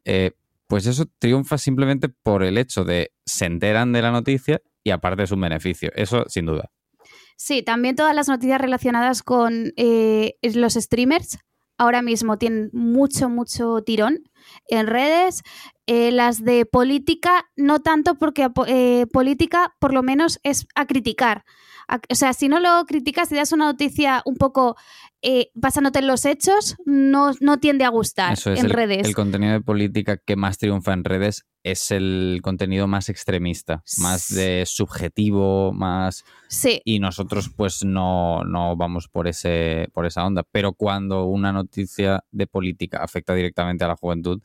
[0.04, 0.32] Eh,
[0.68, 5.24] pues eso triunfa simplemente por el hecho de se enteran de la noticia y aparte
[5.24, 5.90] es un beneficio.
[5.94, 6.70] Eso sin duda.
[7.36, 11.38] Sí, también todas las noticias relacionadas con eh, los streamers
[11.82, 14.20] ahora mismo tienen mucho, mucho tirón
[14.68, 15.42] en redes.
[15.86, 21.44] Eh, las de política, no tanto porque eh, política por lo menos es a criticar.
[22.10, 24.76] O sea, si no lo criticas, si das una noticia un poco
[25.22, 29.06] eh, basándote en los hechos, no, no tiende a gustar Eso es en el, redes.
[29.06, 34.34] el contenido de política que más triunfa en redes es el contenido más extremista, más
[34.34, 40.42] de subjetivo, más Sí, y nosotros pues no, no vamos por ese por esa onda,
[40.50, 44.40] pero cuando una noticia de política afecta directamente a la juventud,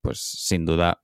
[0.00, 0.98] pues sin duda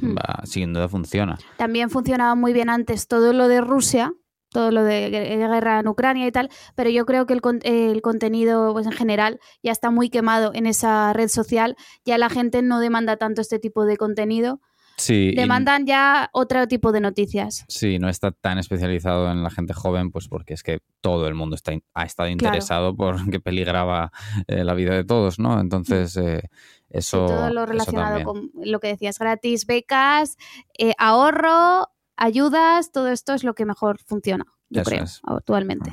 [0.00, 0.14] Hmm.
[0.14, 1.36] va- sin duda funciona.
[1.56, 4.12] También funcionaba muy bien antes todo lo de Rusia,
[4.50, 8.02] todo lo de gue- guerra en Ucrania y tal, pero yo creo que el, el
[8.02, 12.62] contenido pues, en general ya está muy quemado en esa red social, ya la gente
[12.62, 14.60] no demanda tanto este tipo de contenido,
[14.96, 17.64] Sí, y- demandan ya otro tipo de noticias.
[17.68, 21.34] sí, no está tan especializado en la gente joven, pues porque es que todo el
[21.34, 22.32] mundo está ha estado Claro.
[22.32, 24.10] interesado porque peligraba
[24.48, 25.60] eh, la vida de todos, ¿no?
[25.60, 26.48] Entonces eh, Sí,
[26.90, 30.36] eso todo lo relacionado con lo que decías, gratis, becas,
[30.78, 31.88] eh, ahorro,
[32.18, 35.20] ayudas, todo esto es lo que mejor funciona, yo Eso creo, es.
[35.24, 35.90] actualmente.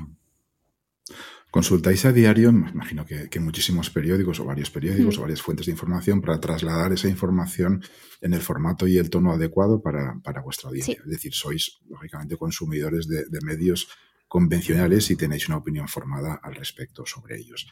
[1.51, 5.19] Consultáis a diario, me imagino que, que muchísimos periódicos o varios periódicos Mm.
[5.19, 7.81] o varias fuentes de información para trasladar esa información
[8.19, 10.95] en el formato y el tono adecuado para, para vuestra audiencia.
[10.95, 11.01] Sí.
[11.05, 13.87] Es decir, sois lógicamente consumidores de, de medios
[14.27, 17.67] convencionales y tenéis una opinión formada al respecto sobre ellos.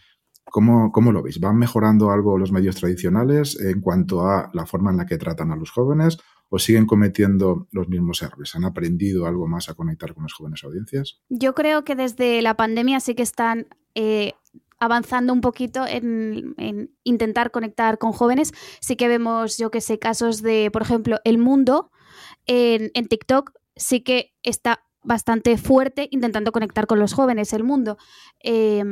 [0.46, 1.40] ¿Cómo, ¿Cómo lo veis?
[1.42, 5.52] ¿Van mejorando algo los medios tradicionales en cuanto a la forma en la que tratan
[5.52, 6.20] a los jóvenes
[6.56, 8.54] o siguen cometiendo los mismos errores?
[8.54, 11.20] ¿Han aprendido algo más a conectar con las jóvenes audiencias?
[11.28, 14.34] Yo creo que desde la pandemia sí que están eh,
[14.78, 18.52] avanzando un poquito en, en intentar conectar con jóvenes.
[18.82, 21.90] Sí que vemos, yo que sé, casos de, por ejemplo, El Mundo
[22.46, 27.98] en TikTok sí que está bastante fuerte intentando conectar con los jóvenes, el mundo.
[28.42, 28.84] Eh,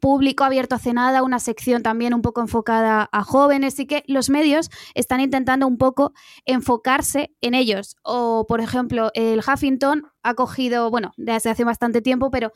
[0.00, 4.30] público abierto hace nada, una sección también un poco enfocada a jóvenes, sí que los
[4.30, 6.12] medios están intentando un poco
[6.44, 7.96] enfocarse en ellos.
[8.02, 12.52] O, por ejemplo, el Huffington ha cogido, bueno, desde hace bastante tiempo, pero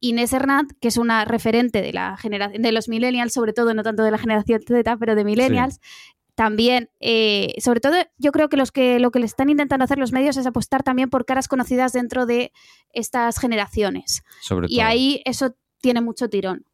[0.00, 3.82] Inés Hernández, que es una referente de la generación de los millennials, sobre todo, no
[3.82, 5.78] tanto de la generación Z, pero de millennials,
[6.34, 9.98] también, eh, sobre todo, yo creo que, los que lo que le están intentando hacer
[9.98, 12.52] los medios es apostar también por caras conocidas dentro de
[12.92, 14.22] estas generaciones.
[14.40, 14.86] Sobre Y todo.
[14.86, 16.64] ahí eso tiene mucho tirón.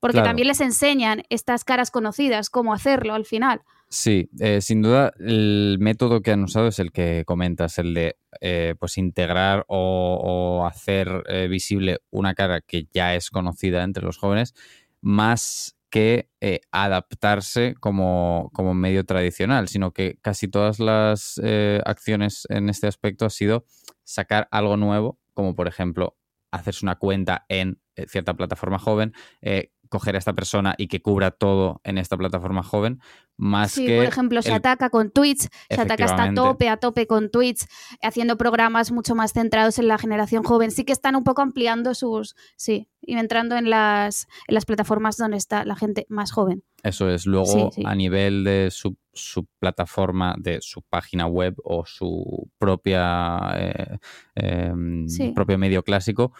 [0.00, 0.28] Porque Claro.
[0.28, 3.62] también les enseñan estas caras conocidas, cómo hacerlo al final.
[3.88, 8.16] Sí, eh, sin duda el método que han usado es el que comentas, el de
[8.40, 10.18] eh, pues integrar o,
[10.60, 14.54] o hacer eh, visible una cara que ya es conocida entre los jóvenes,
[15.00, 22.48] más que eh, adaptarse como, como medio tradicional, sino que casi todas las eh, acciones
[22.50, 23.64] en este aspecto ha sido
[24.02, 26.16] sacar algo nuevo, como por ejemplo
[26.50, 31.00] hacerse una cuenta en eh, cierta plataforma joven, eh, coger a esta persona y que
[31.00, 33.00] cubra todo en esta plataforma joven,
[33.36, 36.68] más Sí, que por ejemplo, se el- ataca con Twitch, se ataca hasta a tope,
[36.68, 37.64] a tope con Twitch,
[38.02, 40.70] haciendo programas mucho más centrados en la generación joven.
[40.70, 45.16] Sí que están un poco ampliando sus, sí, y entrando en las, en las plataformas
[45.16, 46.62] donde está la gente más joven.
[46.82, 47.24] Eso es.
[47.26, 47.82] Luego, Sí, sí.
[47.86, 53.98] a nivel de su, su plataforma, de su página web o su propia eh,
[54.34, 56.32] em, propio medio clásico,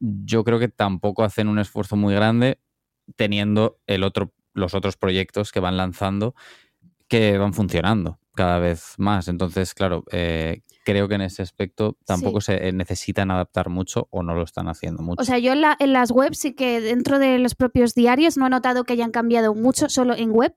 [0.00, 2.58] yo creo que tampoco hacen un esfuerzo muy grande
[3.16, 6.34] teniendo el otro, los otros proyectos que van lanzando
[7.08, 9.28] que van funcionando cada vez más.
[9.28, 14.22] Entonces, claro, eh, creo que en ese aspecto tampoco se eh, necesitan adaptar mucho o
[14.22, 15.20] no lo están haciendo mucho.
[15.22, 18.36] O sea, yo en, la- en las webs sí que dentro de los propios diarios
[18.36, 20.54] no he notado que hayan cambiado mucho solo en web,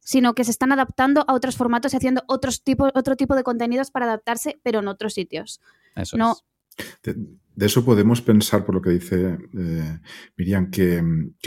[0.00, 3.42] sino que se están adaptando a otros formatos y haciendo otros tipos, otro tipo de
[3.44, 5.60] contenidos para adaptarse, pero en otros sitios.
[5.96, 6.44] Eso no, es.
[7.02, 10.00] De, eso podemos pensar, por lo que dice eh,
[10.36, 11.02] Miriam, que,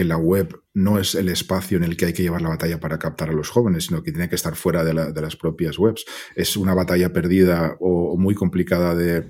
[0.05, 2.97] la web no es el espacio en el que hay que llevar la batalla para
[2.97, 6.05] captar a los jóvenes, sino que tiene que estar fuera de, las propias webs.
[6.35, 9.27] Es una batalla perdida o, muy complicada de,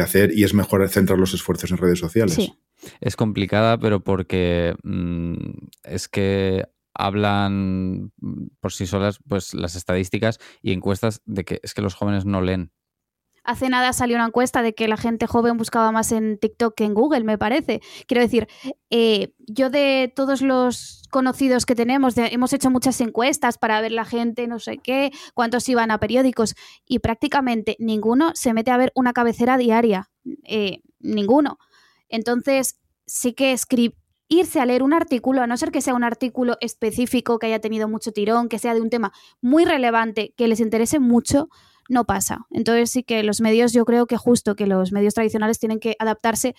[0.00, 2.34] hacer y es mejor centrar los esfuerzos en redes sociales.
[2.34, 2.52] Sí.
[3.00, 5.34] Es complicada, pero porque mm,
[5.84, 8.12] es que hablan
[8.60, 12.40] por sí solas pues las estadísticas y encuestas de que es que los jóvenes no
[12.40, 12.72] leen
[13.44, 16.84] Hace nada salió una encuesta de que la gente joven buscaba más en TikTok que
[16.84, 17.80] en Google, me parece.
[18.06, 18.48] Quiero decir,
[18.90, 24.04] eh, yo de todos los conocidos que tenemos, hemos hecho muchas encuestas para ver la
[24.04, 26.54] gente, no sé qué, cuántos iban a periódicos,
[26.86, 30.10] y prácticamente ninguno se mete a ver una cabecera diaria.
[30.44, 31.58] Eh, ninguno.
[32.08, 33.56] Entonces, sí que
[34.28, 37.58] irse a leer un artículo, a no ser que sea un artículo específico, que haya
[37.58, 41.48] tenido mucho tirón, que sea de un tema muy relevante, que les interese mucho,
[41.90, 42.46] no pasa.
[42.50, 45.96] Entonces sí que los medios, yo creo que justo que los medios tradicionales tienen que
[45.98, 46.54] adaptarse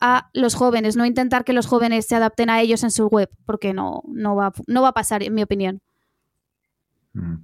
[0.00, 3.28] a los jóvenes, no intentar que los jóvenes se adapten a ellos en su web,
[3.44, 5.80] porque no, no, va, no va a pasar, en mi opinión.
[7.12, 7.34] Mm.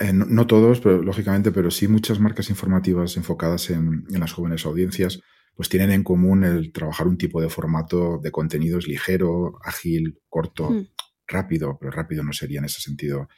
[0.00, 5.20] Eh, no, todos, pero lógicamente, pero sí muchas marcas informativas enfocadas en, las jóvenes audiencias,
[5.54, 10.68] pues tienen en común el trabajar un tipo de formato de contenidos ligero, ágil, corto,
[10.70, 10.88] mm.
[11.28, 13.28] rápido, pero rápido no sería en ese sentido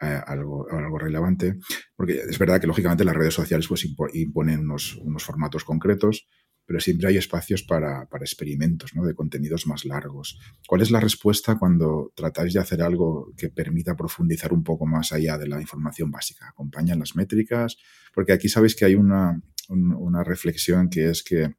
[0.00, 1.56] eh, algo, algo relevante,
[1.96, 6.26] porque es verdad que lógicamente las redes sociales pues imponen unos, unos formatos concretos,
[6.68, 9.04] pero siempre hay espacios para, para experimentos ¿no?
[9.06, 10.38] de contenidos más largos.
[10.66, 15.12] ¿Cuál es la respuesta cuando tratáis de hacer algo que permita profundizar un poco más
[15.12, 16.46] allá de la información básica?
[16.48, 17.78] ¿Acompañan las métricas?
[18.14, 19.40] Porque aquí sabéis que hay una,
[19.70, 21.54] una reflexión que es que,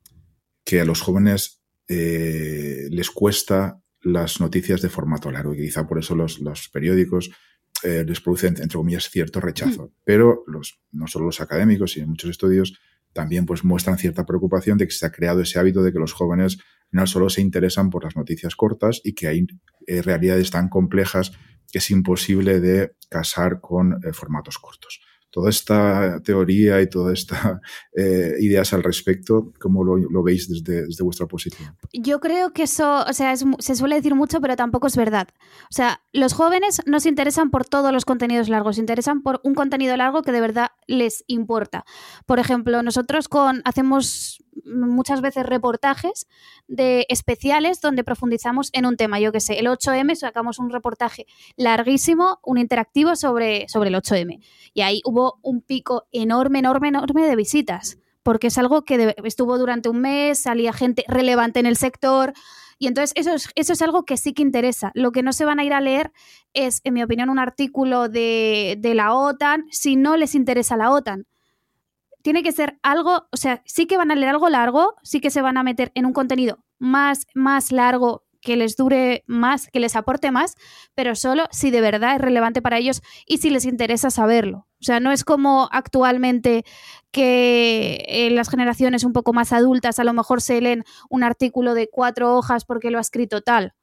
[0.63, 5.97] que a los jóvenes eh, les cuesta las noticias de formato largo y quizá por
[5.97, 7.31] eso los, los periódicos
[7.83, 9.85] eh, les produce, entre comillas, cierto rechazo.
[9.85, 9.91] Mm.
[10.03, 12.79] Pero los, no solo los académicos, sino muchos estudios
[13.13, 16.13] también pues, muestran cierta preocupación de que se ha creado ese hábito de que los
[16.13, 16.57] jóvenes
[16.91, 19.47] no solo se interesan por las noticias cortas y que hay
[19.87, 21.31] eh, realidades tan complejas
[21.71, 25.01] que es imposible de casar con eh, formatos cortos
[25.31, 27.59] toda esta teoría y todas estas
[27.95, 31.75] eh, ideas al respecto, ¿cómo lo, veis desde, vuestra posición?
[31.93, 35.27] Yo creo que eso, o sea, se suele decir mucho, pero tampoco es verdad.
[35.63, 39.39] O sea, los jóvenes no se interesan por todos los contenidos largos, se interesan por
[39.43, 41.85] un contenido largo que de verdad les importa.
[42.25, 46.27] Por ejemplo, nosotros con hacemos muchas veces reportajes
[46.67, 49.19] de especiales donde profundizamos en un tema.
[49.19, 54.43] Yo que sé, el 8M sacamos un reportaje larguísimo, un interactivo sobre, sobre el 8M.
[54.73, 59.57] Y ahí hubo un pico enorme, enorme, enorme de visitas, porque es algo que estuvo
[59.57, 62.33] durante un mes, salía gente relevante en el sector.
[62.77, 64.91] Y entonces eso es, eso es algo que sí que interesa.
[64.93, 66.11] Lo que no se van a ir a leer
[66.53, 70.91] es, en mi opinión, un artículo de, de la OTAN si no les interesa la
[70.91, 71.25] OTAN
[72.21, 75.29] tiene que ser algo, o sea, sí que van a leer algo largo, sí que
[75.29, 79.79] se van a meter en un contenido más, más largo que les dure más, que
[79.79, 80.55] les aporte más,
[80.95, 84.67] pero solo si de verdad es relevante para ellos y si les interesa saberlo.
[84.79, 86.63] O sea, no es como actualmente
[87.11, 91.73] que en las generaciones un poco más adultas a lo mejor se leen un artículo
[91.73, 93.73] de cuatro hojas porque lo ha escrito tal.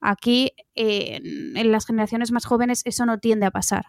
[0.00, 3.84] Aquí, en las generaciones más jóvenes, eso no tiende a pasar.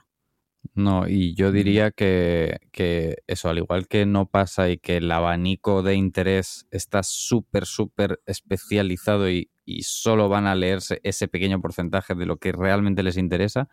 [0.74, 5.12] No, y yo diría que, que, eso, al igual que no pasa y que el
[5.12, 9.50] abanico de interés está súper, súper especializado y,
[9.84, 13.70] solo van a leerse ese pequeño porcentaje de lo que realmente les interesa,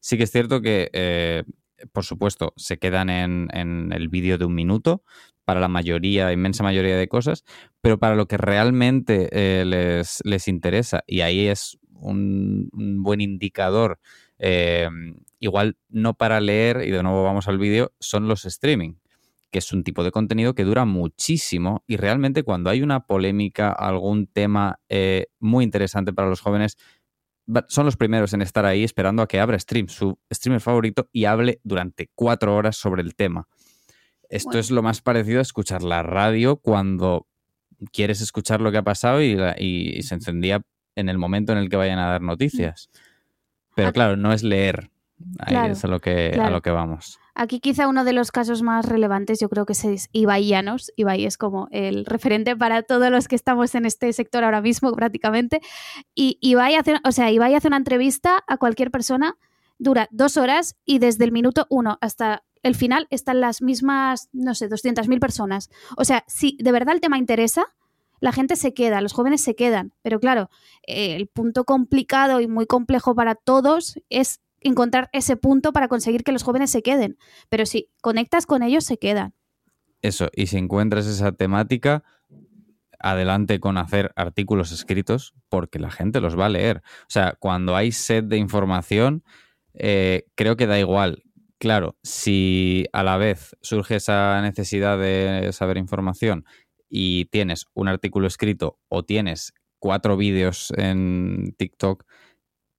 [0.00, 1.44] sí que es cierto que, eh,
[1.92, 5.02] por supuesto, se quedan en, en el vídeo de un minuto
[5.46, 7.44] para la mayoría, inmensa mayoría de cosas,
[7.80, 13.22] pero para lo que realmente eh, les, les, interesa, y ahí es un, un buen
[13.22, 13.98] indicador
[14.38, 14.88] eh,
[15.40, 18.94] igual no para leer, y de nuevo vamos al vídeo, son los streaming,
[19.50, 23.70] que es un tipo de contenido que dura muchísimo y realmente cuando hay una polémica,
[23.72, 26.76] algún tema eh, muy interesante para los jóvenes,
[27.68, 31.24] son los primeros en estar ahí esperando a que abra stream, su streamer favorito, y
[31.24, 33.48] hable durante cuatro horas sobre el tema.
[34.28, 37.26] Esto es lo más parecido a escuchar la radio cuando
[37.90, 40.60] quieres escuchar lo que ha pasado y, y se encendía
[40.94, 42.90] en el momento en el que vayan a dar noticias.
[43.78, 44.90] Pero claro, no es leer.
[45.40, 47.18] Ahí es a lo, que, a lo que vamos.
[47.34, 50.92] Aquí quizá uno de los casos más relevantes yo creo que es Ibai Llanos.
[50.96, 54.92] Ibai es como el referente para todos los que estamos en este sector ahora mismo
[54.92, 55.60] prácticamente.
[56.14, 59.36] Y Ibai hace, o sea, Ibai hace una entrevista a cualquier persona,
[59.78, 64.54] dura dos horas y desde el minuto uno hasta el final están las mismas, no
[64.54, 65.70] sé, 200.000 personas.
[65.96, 67.66] O sea, si de verdad el tema interesa,
[68.20, 69.92] la gente se queda, los jóvenes se quedan.
[70.02, 70.50] Pero claro,
[70.82, 76.32] el punto complicado y muy complejo para todos es encontrar ese punto para conseguir que
[76.32, 77.18] los jóvenes se queden.
[77.48, 79.34] Pero si conectas con ellos, se quedan.
[80.02, 82.04] Eso, y si encuentras esa temática,
[82.98, 86.82] adelante con hacer artículos escritos porque la gente los va a leer.
[87.02, 89.24] O sea, cuando hay sed de información,
[89.74, 91.22] eh, creo que da igual.
[91.58, 96.44] Claro, si a la vez surge esa necesidad de saber información
[96.88, 102.04] y tienes un artículo escrito o tienes cuatro vídeos en TikTok,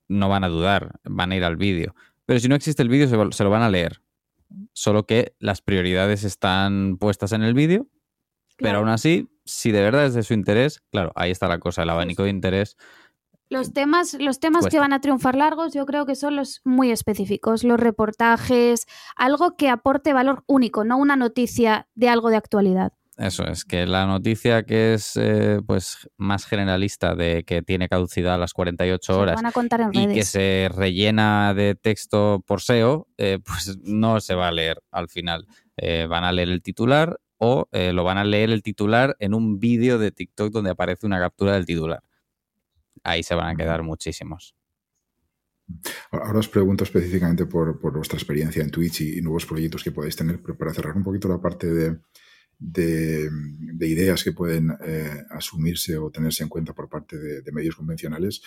[0.08, 1.94] no van a dudar, van a ir al vídeo.
[2.26, 4.02] Pero si no existe el vídeo, se lo van a leer.
[4.72, 7.86] Solo que las prioridades están puestas en el vídeo,
[8.58, 11.82] pero aún así, si de verdad es de su interés, claro, ahí está la cosa,
[11.82, 12.76] el abanico de interés.
[13.48, 16.92] Los temas, los temas que van a triunfar largos, yo creo que son los muy
[16.92, 18.86] específicos, los reportajes,
[19.16, 22.92] algo que aporte valor único, no una noticia de algo de actualidad.
[23.20, 28.36] Eso es, que la noticia que es eh, pues más generalista de que tiene caducidad
[28.36, 29.38] a las 48 horas
[29.92, 34.82] y que se rellena de texto por SEO, eh, pues no se va a leer
[34.90, 35.46] al final.
[35.76, 39.58] Eh, van a leer el titular o lo van a leer el titular en un
[39.58, 42.02] vídeo de TikTok donde aparece una captura del titular.
[43.02, 44.54] Ahí se van a quedar muchísimos.
[46.10, 50.40] Ahora os pregunto específicamente por, vuestra experiencia en Twitch y, nuevos proyectos que podéis tener,
[50.42, 51.98] pero para cerrar un poquito la parte de,
[52.60, 53.30] de,
[53.80, 58.42] ideas que pueden eh, asumirse o tenerse en cuenta por parte de, medios convencionales,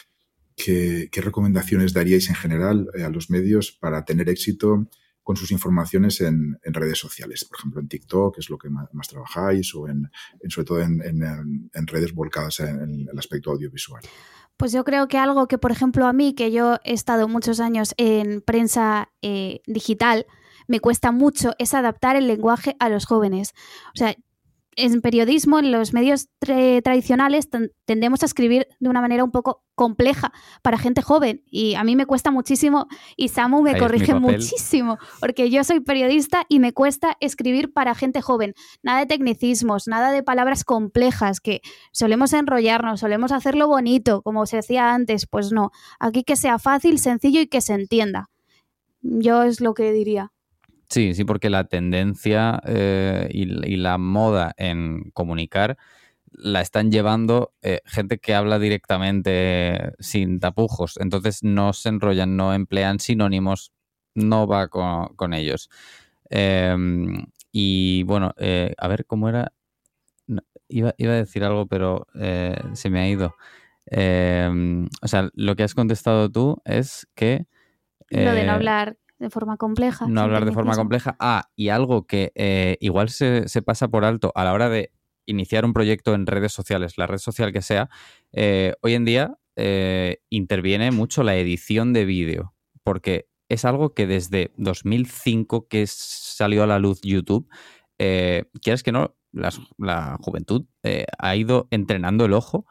[0.55, 4.87] ¿qué, recomendaciones daríais en general eh, a los medios para tener éxito
[5.23, 7.43] con sus informaciones en, redes sociales?
[7.45, 10.09] Por ejemplo, en TikTok, que es lo que más, trabajáis, o en,
[10.47, 14.03] sobre todo en, redes volcadas en, el aspecto audiovisual.
[14.57, 17.59] Pues yo creo que algo que, por ejemplo, a mí, que yo he estado muchos
[17.59, 20.27] años en prensa eh, digital,
[20.67, 23.53] me cuesta mucho es adaptar el lenguaje a los jóvenes.
[23.93, 24.15] O sea,
[24.75, 27.47] en periodismo, en los medios tradicionales,
[27.85, 30.31] tendemos a escribir de una manera un poco compleja
[30.63, 31.43] para gente joven.
[31.45, 36.45] Y a mí me cuesta muchísimo, y Samu me corrige muchísimo, porque yo soy periodista
[36.49, 38.55] y me cuesta escribir para gente joven.
[38.81, 41.61] Nada de tecnicismos, nada de palabras complejas, que
[41.91, 45.27] solemos enrollarnos, solemos hacerlo bonito, como se decía antes.
[45.27, 48.31] Pues no, aquí que sea fácil, sencillo y que se entienda.
[49.01, 50.32] Yo es lo que diría.
[50.93, 53.45] Sí, sí, porque la tendencia eh, y,
[53.77, 55.75] la moda en comunicar
[56.31, 60.97] la están llevando eh, gente que habla directamente sin tapujos.
[60.97, 63.73] Entonces no se enrollan, no emplean sinónimos,
[64.13, 65.71] no va con, ellos.
[66.29, 69.51] Em, y bueno, eh, a ver cómo era.
[70.67, 72.05] iba, a decir algo, pero
[72.73, 73.35] se me ha ido.
[73.87, 77.47] Em, o sea, lo que has contestado tú es que.
[78.11, 80.05] Lo de no hablar de forma compleja.
[80.07, 81.15] No hablar de forma compleja.
[81.17, 84.91] Ah, y algo que eh, igual se, pasa por alto a la hora de
[85.25, 87.89] iniciar un proyecto en redes sociales, la red social que sea,
[88.33, 92.53] eh, hoy en día eh, interviene mucho la edición de vídeo,
[92.83, 97.47] porque es algo que desde 2005 que salió a la luz YouTube,
[97.97, 100.65] quieres que no, la juventud
[101.17, 102.65] ha ido entrenando el ojo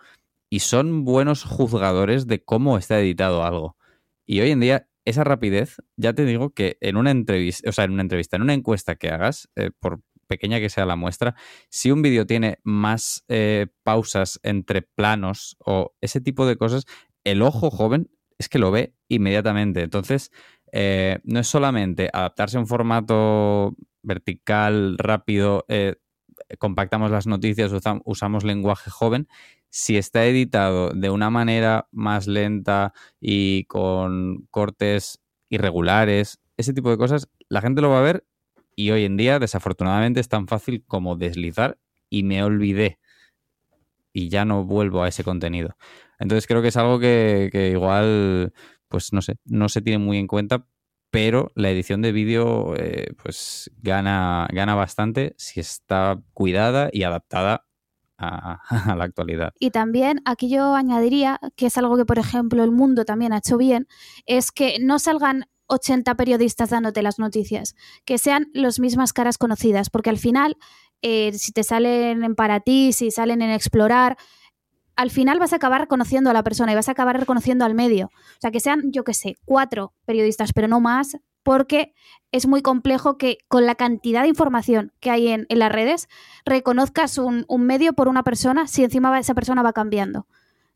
[0.50, 3.78] y son buenos juzgadores de cómo está editado algo.
[4.26, 7.84] Y hoy en día esa rapidez, ya te digo que en una entrevista, o sea,
[7.84, 11.34] en una entrevista, en una encuesta que hagas, eh, por pequeña que sea la muestra,
[11.68, 16.86] si un vídeo tiene más eh, pausas entre planos o ese tipo de cosas,
[17.24, 19.82] el ojo joven es que lo ve inmediatamente.
[19.82, 20.30] Entonces,
[20.72, 25.66] eh, no es solamente adaptarse a un formato vertical, rápido,
[26.58, 27.70] compactamos las noticias,
[28.04, 29.28] usamos lenguaje joven,
[29.72, 32.92] si está editado de una manera más lenta
[33.22, 38.26] y con cortes irregulares, ese tipo de cosas, la gente lo va a ver
[38.76, 41.78] y hoy en día desafortunadamente es tan fácil como deslizar
[42.10, 42.98] y me olvidé
[44.12, 45.74] y ya no vuelvo a ese contenido.
[46.18, 48.52] Entonces creo que es algo que, igual,
[48.88, 50.66] pues no sé, no se tiene muy en cuenta,
[51.10, 57.64] pero la edición de vídeo eh, pues gana, gana bastante si está cuidada y adaptada
[58.70, 59.52] a, la actualidad.
[59.58, 63.38] Y también aquí yo añadiría, que es algo que por ejemplo el mundo también ha
[63.38, 63.88] hecho bien,
[64.26, 69.90] es que no salgan 80 periodistas dándote las noticias, que sean las mismas caras conocidas,
[69.90, 70.56] porque al final,
[71.00, 74.16] eh, si te salen en para ti, si salen en explorar,
[74.96, 77.74] al final vas a acabar reconociendo a la persona y vas a acabar reconociendo al
[77.74, 78.06] medio.
[78.06, 81.94] O sea, que sean, yo qué sé, cuatro periodistas, pero no más, porque
[82.30, 86.08] es muy complejo que con la cantidad de información que hay en, las redes
[86.44, 90.26] reconozcas un, medio por una persona si encima esa persona va cambiando.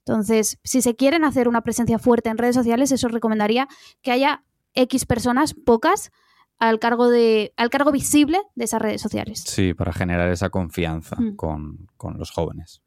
[0.01, 3.67] Entonces, si se quieren hacer una presencia fuerte en redes sociales, eso recomendaría
[4.03, 4.45] que haya
[4.75, 6.13] X personas, pocas,
[6.59, 9.43] al cargo, de, al cargo visible de esas redes sociales.
[9.47, 11.37] Sí, para generar esa confianza mm.
[11.37, 12.83] con, los jóvenes.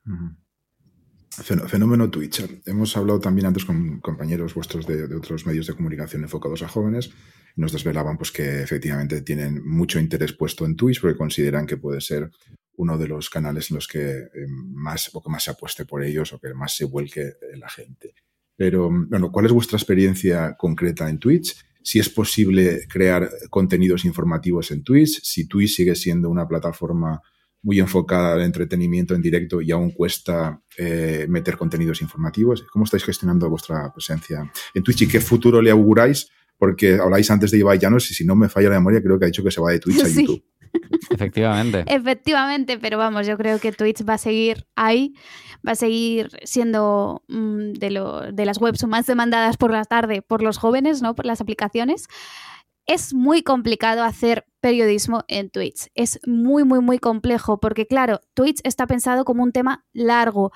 [1.44, 2.62] Fenómeno Twitch.
[2.66, 7.12] Hemos hablado también antes con compañeros vuestros de, otros medios de comunicación enfocados a jóvenes.
[7.56, 12.02] nos desvelaban pues, que efectivamente tienen mucho interés puesto en Twitch porque consideran que puede
[12.02, 12.32] ser
[12.78, 16.04] uno de los canales en los que eh, más, o que más se apueste por
[16.04, 18.14] ellos o que más se vuelque la gente.
[18.56, 21.56] Pero, bueno, ¿cuál es vuestra experiencia concreta en Twitch?
[21.82, 27.22] Si es posible crear contenidos informativos en Twitch, si Twitch sigue siendo una plataforma
[27.62, 32.64] muy enfocada al entretenimiento en directo y aún cuesta eh, meter contenidos informativos.
[32.72, 36.30] ¿Cómo estáis gestionando vuestra presencia en Twitch y qué futuro le auguráis?
[36.58, 39.26] Porque habláis antes de Ibai Llanos y si no me falla la memoria, creo que
[39.26, 40.44] ha dicho que se va de Twitch a YouTube.
[41.10, 41.84] Efectivamente.
[41.88, 45.14] Efectivamente, pero vamos, yo creo que Twitch va a seguir ahí,
[45.68, 50.42] va a seguir siendo mm, de, de las webs más demandadas por la tarde por
[50.42, 51.16] los jóvenes, ¿no?
[51.16, 52.08] Por las aplicaciones
[52.90, 55.90] es muy complicado hacer periodismo en Twitch.
[55.94, 60.52] Es muy, muy, muy complejo porque, claro, Twitch está pensado como un tema largo.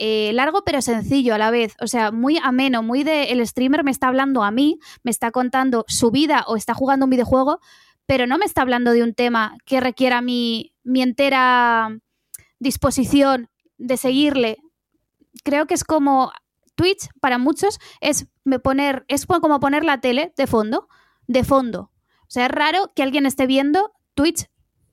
[0.00, 3.84] Eh, largo pero sencillo a la vez, o sea, muy ameno, muy de el streamer
[3.84, 7.60] me está hablando a mí, me está contando su vida o está jugando un videojuego,
[8.04, 12.00] pero no me está hablando de un tema que requiera mi, mi entera
[12.58, 14.56] disposición de seguirle.
[15.44, 16.32] Creo que es como
[16.74, 18.26] Twitch para muchos es
[18.64, 20.88] poner es como poner la tele de fondo
[21.26, 21.90] de fondo.
[22.22, 24.46] O sea, es raro que alguien esté viendo Twitch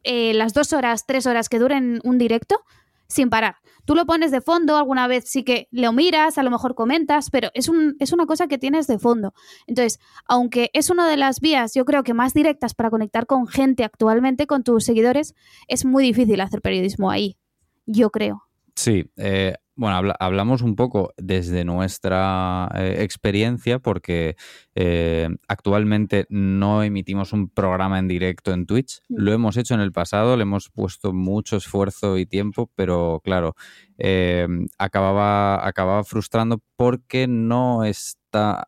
[0.04, 2.62] eh, las dos horas, tres horas que duren un directo
[3.08, 3.58] sin parar.
[3.86, 7.30] Tú lo pones de fondo, alguna vez sí que lo miras, a lo mejor comentas,
[7.30, 9.34] pero es, un, es una cosa que tienes de fondo.
[9.68, 13.48] Entonces, aunque es una de las vías, yo creo que más directas para conectar con
[13.48, 15.36] gente actualmente, con tus seguidores,
[15.68, 17.38] es muy difícil hacer periodismo ahí,
[17.86, 18.44] yo creo.
[18.76, 24.36] Sí, eh, bueno, hablamos un poco desde nuestra eh, experiencia porque
[24.76, 29.02] eh, actualmente no emitimos un programa en directo en Twitch.
[29.10, 29.16] Mm.
[29.18, 33.56] Lo hemos hecho en el pasado, le hemos puesto mucho esfuerzo y tiempo, pero claro,
[33.98, 34.48] eh,
[34.78, 38.64] acababa, acababa frustrando porque no está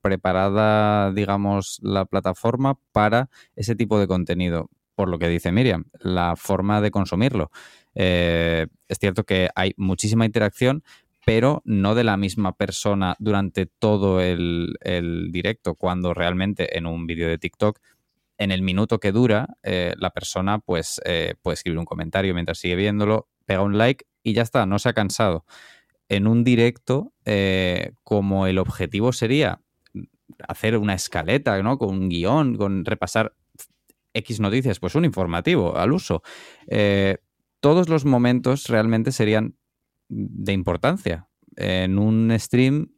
[0.00, 4.70] preparada, digamos, la plataforma para ese tipo de contenido.
[4.94, 7.50] Por lo que dice Miriam, la forma de consumirlo.
[7.94, 10.82] Eh, es cierto que hay muchísima interacción,
[11.24, 14.76] pero no de la misma persona durante todo el,
[15.30, 17.78] directo, cuando realmente en un vídeo de TikTok,
[18.38, 22.58] en el minuto que dura, eh, la persona pues eh, puede escribir un comentario mientras
[22.58, 25.44] sigue viéndolo, pega un like y ya está, no se ha cansado.
[26.08, 27.12] En un directo,
[28.02, 29.60] como el objetivo sería
[30.48, 31.78] hacer una escaleta, ¿no?
[31.78, 33.34] Con un guion, con repasar
[34.12, 36.22] X noticias, pues un informativo al uso
[37.60, 39.56] todos los momentos realmente serían
[40.08, 41.28] de importancia.
[41.56, 42.92] En un stream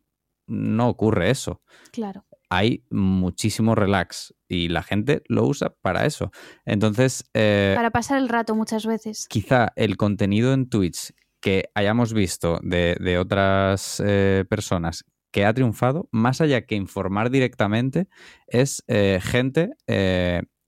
[0.46, 1.62] no ocurre eso.
[1.92, 2.24] Claro.
[2.48, 6.30] Hay muchísimo relax y la gente lo usa para eso.
[6.66, 7.24] Entonces.
[7.34, 9.26] Eh, para pasar el rato muchas veces.
[9.28, 16.08] Quizá el contenido en Twitch que hayamos visto de, otras eh, personas que ha triunfado,
[16.12, 18.06] más allá que informar directamente,
[18.46, 19.70] es eh, gente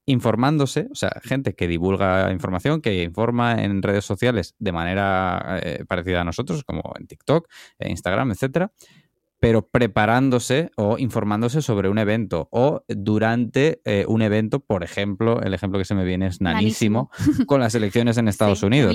[0.07, 5.85] informándose, o sea, gente que divulga información, que informa en redes sociales de manera eh,
[5.89, 7.49] parecida a nosotros, como en TikTok,
[7.79, 8.73] en Instagram, etcétera,
[9.45, 15.53] pero preparándose o informándose sobre un evento o durante eh, un evento, por ejemplo, el
[15.53, 17.11] ejemplo que se me viene es nanísimo,
[17.47, 18.95] con las elecciones en Estados Unidos.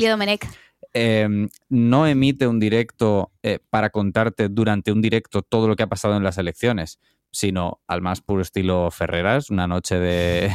[0.93, 5.87] Em, no emite un directo eh, para contarte durante un directo todo lo que ha
[5.87, 6.99] pasado en las elecciones
[7.31, 10.51] sino al más puro estilo Ferreras, una noche de,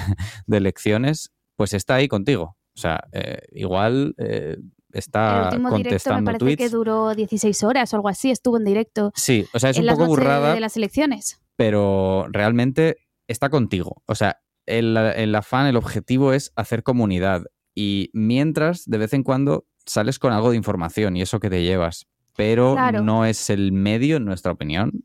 [0.50, 2.56] elecciones, pues está ahí contigo.
[2.76, 4.56] O sea, eh, igual eh,
[4.92, 8.56] está el último contestando directo me parece que duró 16 horas o algo así, estuvo
[8.56, 9.12] en directo.
[9.14, 10.54] Sí, o sea, es un poco burrada.
[10.54, 11.40] de las elecciones.
[11.56, 12.96] Pero realmente
[13.28, 14.02] está contigo.
[14.06, 17.44] O sea, el, el afán, el objetivo es hacer comunidad.
[17.76, 21.62] Y mientras, de vez en cuando, sales con algo de información y eso que te
[21.62, 22.06] llevas
[22.36, 25.04] pero no es el medio, en nuestra opinión,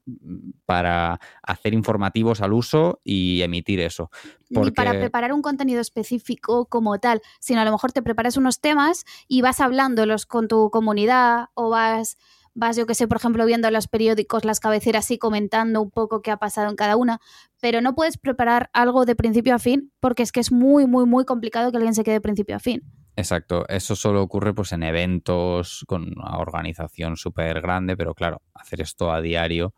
[0.65, 4.09] para hacer informativos al uso y emitir eso.
[4.49, 8.59] Ni para preparar un contenido específico como tal, sino a lo mejor te preparas unos
[8.59, 12.17] temas y vas hablándolos con tu comunidad o vas
[12.55, 16.21] vas, yo que sé, por ejemplo, viendo los periódicos, las cabeceras y comentando un poco
[16.21, 17.19] qué ha pasado en cada una,
[17.61, 21.05] pero no puedes preparar algo de principio a fin porque es que es muy, muy,
[21.05, 22.83] muy complicado que alguien se quede de principio a fin.
[23.19, 28.79] Exacto, eso solo ocurre pues en eventos con una organización súper grande, pero claro, hacer
[28.79, 29.73] esto a diario,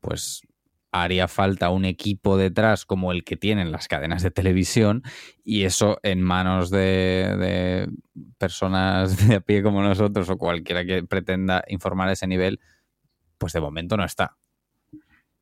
[0.00, 0.42] pues
[0.90, 5.04] haría falta un equipo detrás como el que tienen las cadenas de televisión
[5.44, 7.88] y eso en manos de,
[8.38, 12.58] personas de a pie como nosotros o cualquiera que pretenda informar a ese nivel,
[13.38, 14.36] pues de momento no está.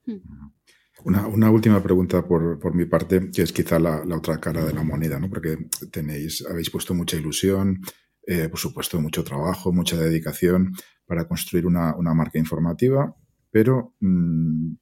[0.04, 0.47] Hmm.
[1.08, 5.18] Una, última pregunta por, mi parte, que es quizá la, otra cara de la moneda,
[5.18, 5.30] ¿no?
[5.30, 5.56] Porque
[5.90, 7.80] tenéis, habéis puesto mucha ilusión,
[8.26, 10.74] eh, por supuesto, mucho trabajo, mucha dedicación
[11.06, 13.16] para construir una, marca informativa,
[13.50, 14.74] pero mm,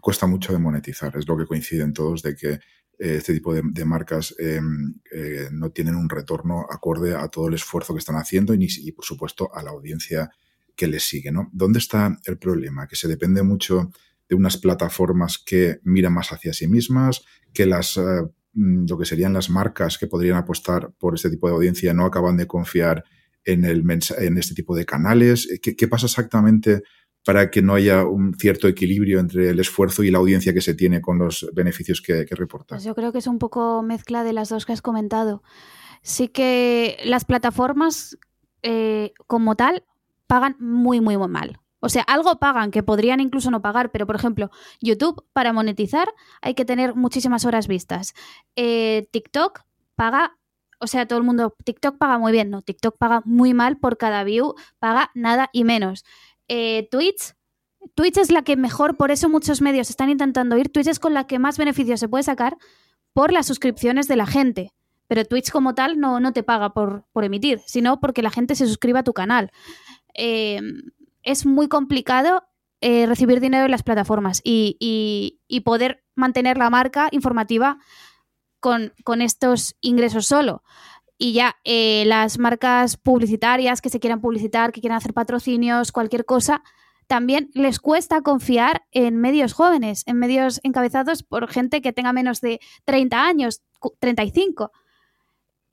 [0.00, 1.16] cuesta mucho de monetizar.
[1.16, 2.60] Es lo que coinciden todos de que eh,
[2.98, 7.92] este tipo de, marcas em, eh, no tienen un retorno acorde a todo el esfuerzo
[7.92, 10.30] que están haciendo y, y, por supuesto a la audiencia
[10.76, 11.32] que les sigue.
[11.32, 11.50] ¿no?
[11.52, 12.86] ¿Dónde está el problema?
[12.86, 13.90] Que se depende mucho
[14.32, 17.22] de unas plataformas que miran más hacia sí mismas,
[17.52, 18.00] que las
[18.54, 22.06] mm, lo que serían las marcas que podrían apostar por este tipo de audiencia no
[22.06, 23.04] acaban de confiar
[23.44, 23.84] en, el
[24.18, 25.46] en este tipo de canales.
[25.62, 26.82] ¿Qué, ¿Qué, pasa exactamente
[27.26, 30.72] para que no haya un cierto equilibrio entre el esfuerzo y la audiencia que se
[30.72, 32.76] tiene con los beneficios que, que reporta?
[32.76, 35.42] Pues yo creo que es un poco mezcla de las dos que has comentado.
[36.00, 38.16] Sí que las plataformas
[38.62, 39.84] eh, como tal
[40.26, 41.61] pagan muy, muy mal.
[41.84, 46.08] O sea, algo pagan que podrían incluso no pagar, pero por ejemplo, YouTube para monetizar
[46.40, 48.14] hay que tener muchísimas horas vistas.
[48.54, 49.62] Eh, TikTok
[49.96, 50.38] paga,
[50.78, 53.98] o sea, todo el mundo, TikTok paga muy bien, no, TikTok paga muy mal por
[53.98, 56.04] cada view, paga nada y menos.
[56.46, 57.34] Eh, Twitch,
[57.96, 61.14] Twitch es la que mejor, por eso muchos medios están intentando ir, Twitch es con
[61.14, 62.58] la que más beneficios se puede sacar
[63.12, 64.72] por las suscripciones de la gente.
[65.08, 68.54] Pero Twitch como tal no, no te paga por, por, emitir, sino porque la gente
[68.54, 69.50] se suscriba a tu canal.
[70.14, 70.60] Eh,
[71.22, 72.44] es muy complicado
[72.84, 77.78] eh, recibir dinero en las plataformas y, poder mantener la marca informativa
[78.58, 80.64] con, estos ingresos solo
[81.16, 86.24] y ya eh, las marcas publicitarias que se quieran publicitar, que quieran hacer patrocinios, cualquier
[86.24, 86.64] cosa,
[87.06, 92.40] también les cuesta confiar en medios jóvenes, en medios encabezados por gente que tenga menos
[92.40, 93.62] de 30 años,
[94.00, 94.72] 35.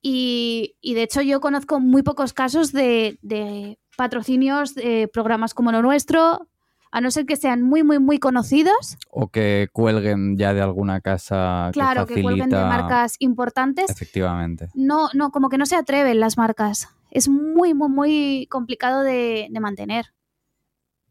[0.03, 5.81] Y, y de hecho yo conozco muy pocos casos de patrocinios de programas como lo
[5.81, 6.47] nuestro,
[6.89, 8.97] a no ser que sean muy, muy, muy conocidos.
[9.11, 11.69] O que cuelguen ya de alguna casa.
[11.73, 13.89] Claro, que, cuelguen de marcas importantes.
[13.89, 14.69] Efectivamente.
[14.73, 16.87] No, no, como que no se atreven las marcas.
[17.11, 20.13] Es muy, muy, muy complicado de, mantener.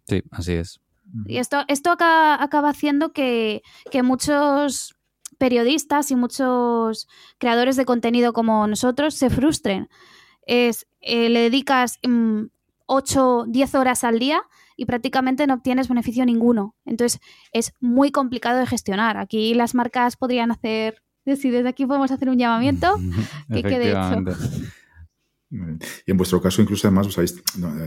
[0.07, 0.81] Sí, así es.
[1.27, 3.61] Y esto, esto acaba, acaba haciendo que,
[4.03, 4.95] muchos
[5.37, 9.91] periodistas y muchos creadores de contenido como nosotros se frustren.
[10.47, 11.99] Es, eh, le dedicas
[12.89, 14.43] 8, mm, 10 horas al día
[14.77, 16.75] y prácticamente no obtienes beneficio ninguno.
[16.85, 17.21] Entonces
[17.53, 19.17] es muy complicado de gestionar.
[19.17, 21.03] Aquí las marcas podrían hacer,
[21.37, 22.97] si desde aquí podemos hacer un llamamiento,
[23.53, 24.25] que quede hecho.
[25.51, 27.43] Y en vuestro caso, incluso además, habéis,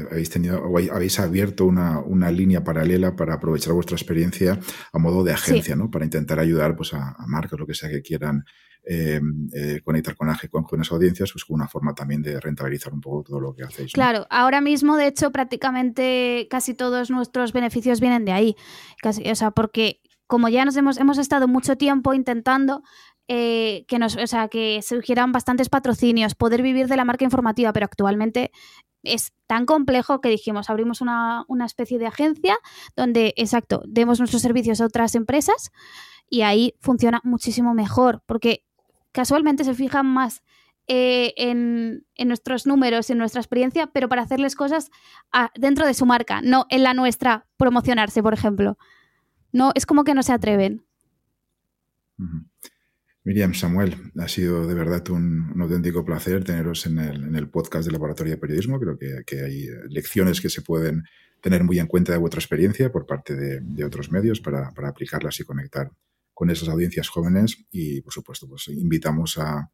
[0.09, 4.59] habéis, tenido, habéis abierto una, línea paralela para aprovechar vuestra experiencia
[4.91, 5.91] a modo de agencia, ¿no?
[5.91, 8.45] Para intentar ayudar pues, a, a marcas, lo que sea que quieran
[8.83, 12.99] Em, eh, conectar con AGE, con jóvenes audiencias, pues una forma también de rentabilizar un
[12.99, 13.93] poco todo lo que hacéis.
[13.93, 18.55] Claro, ahora mismo, de hecho, prácticamente casi todos nuestros beneficios vienen de ahí.
[19.03, 22.81] O sea, porque como ya nos hemos, hemos estado mucho tiempo intentando
[23.27, 27.71] eh, que nos, o sea, que surgieran bastantes patrocinios, poder vivir de la marca informativa,
[27.73, 28.51] pero actualmente
[29.03, 32.57] es tan complejo que dijimos, abrimos una, una, especie de agencia
[32.95, 35.71] donde, exacto, demos nuestros servicios a otras empresas
[36.29, 38.63] y ahí funciona muchísimo mejor, porque
[39.11, 40.43] casualmente se fijan más
[40.87, 44.89] eh, en, nuestros números, en nuestra experiencia, pero para hacerles cosas
[45.55, 48.77] dentro de su marca, no en la nuestra, promocionarse, por ejemplo.
[49.53, 50.85] No, es como que no se atreven.
[53.23, 58.33] Miriam, Samuel, ha sido de verdad un, auténtico placer teneros en el, podcast del Laboratorio
[58.33, 58.79] de Periodismo.
[58.79, 61.03] Creo que, hay lecciones que se pueden
[61.41, 65.39] tener muy en cuenta de vuestra experiencia por parte de, otros medios para, para aplicarlas
[65.39, 65.91] y conectar
[66.41, 69.69] con esas audiencias jóvenes y, por supuesto, pues invitamos a,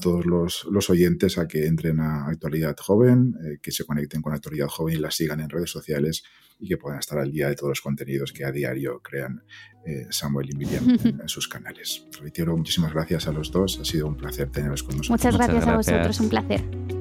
[0.00, 4.66] todos los, oyentes a que entren a Actualidad Joven, eh, que se conecten con Actualidad
[4.66, 6.24] Joven y la sigan en redes sociales
[6.58, 9.44] y que puedan estar al día de todos los contenidos que a diario crean
[9.86, 12.04] eh, Samuel y Miriam en, sus canales.
[12.20, 13.78] Reitero, muchísimas gracias a los dos.
[13.80, 15.10] Ha sido un placer teneros con nosotros.
[15.10, 16.99] Muchas gracias, a vosotros, un placer.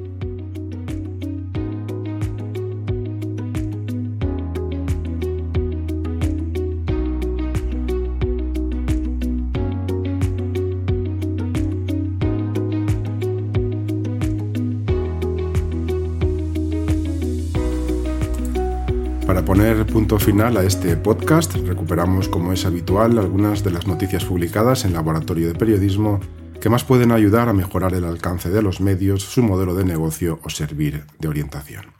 [19.49, 24.85] Poner punto final a este podcast, recuperamos, como es habitual, algunas de las noticias publicadas
[24.85, 26.19] en Laboratorio de Periodismo
[26.61, 30.39] que más pueden ayudar a mejorar el alcance de los medios, su modelo de negocio
[30.43, 31.95] o servir de orientación.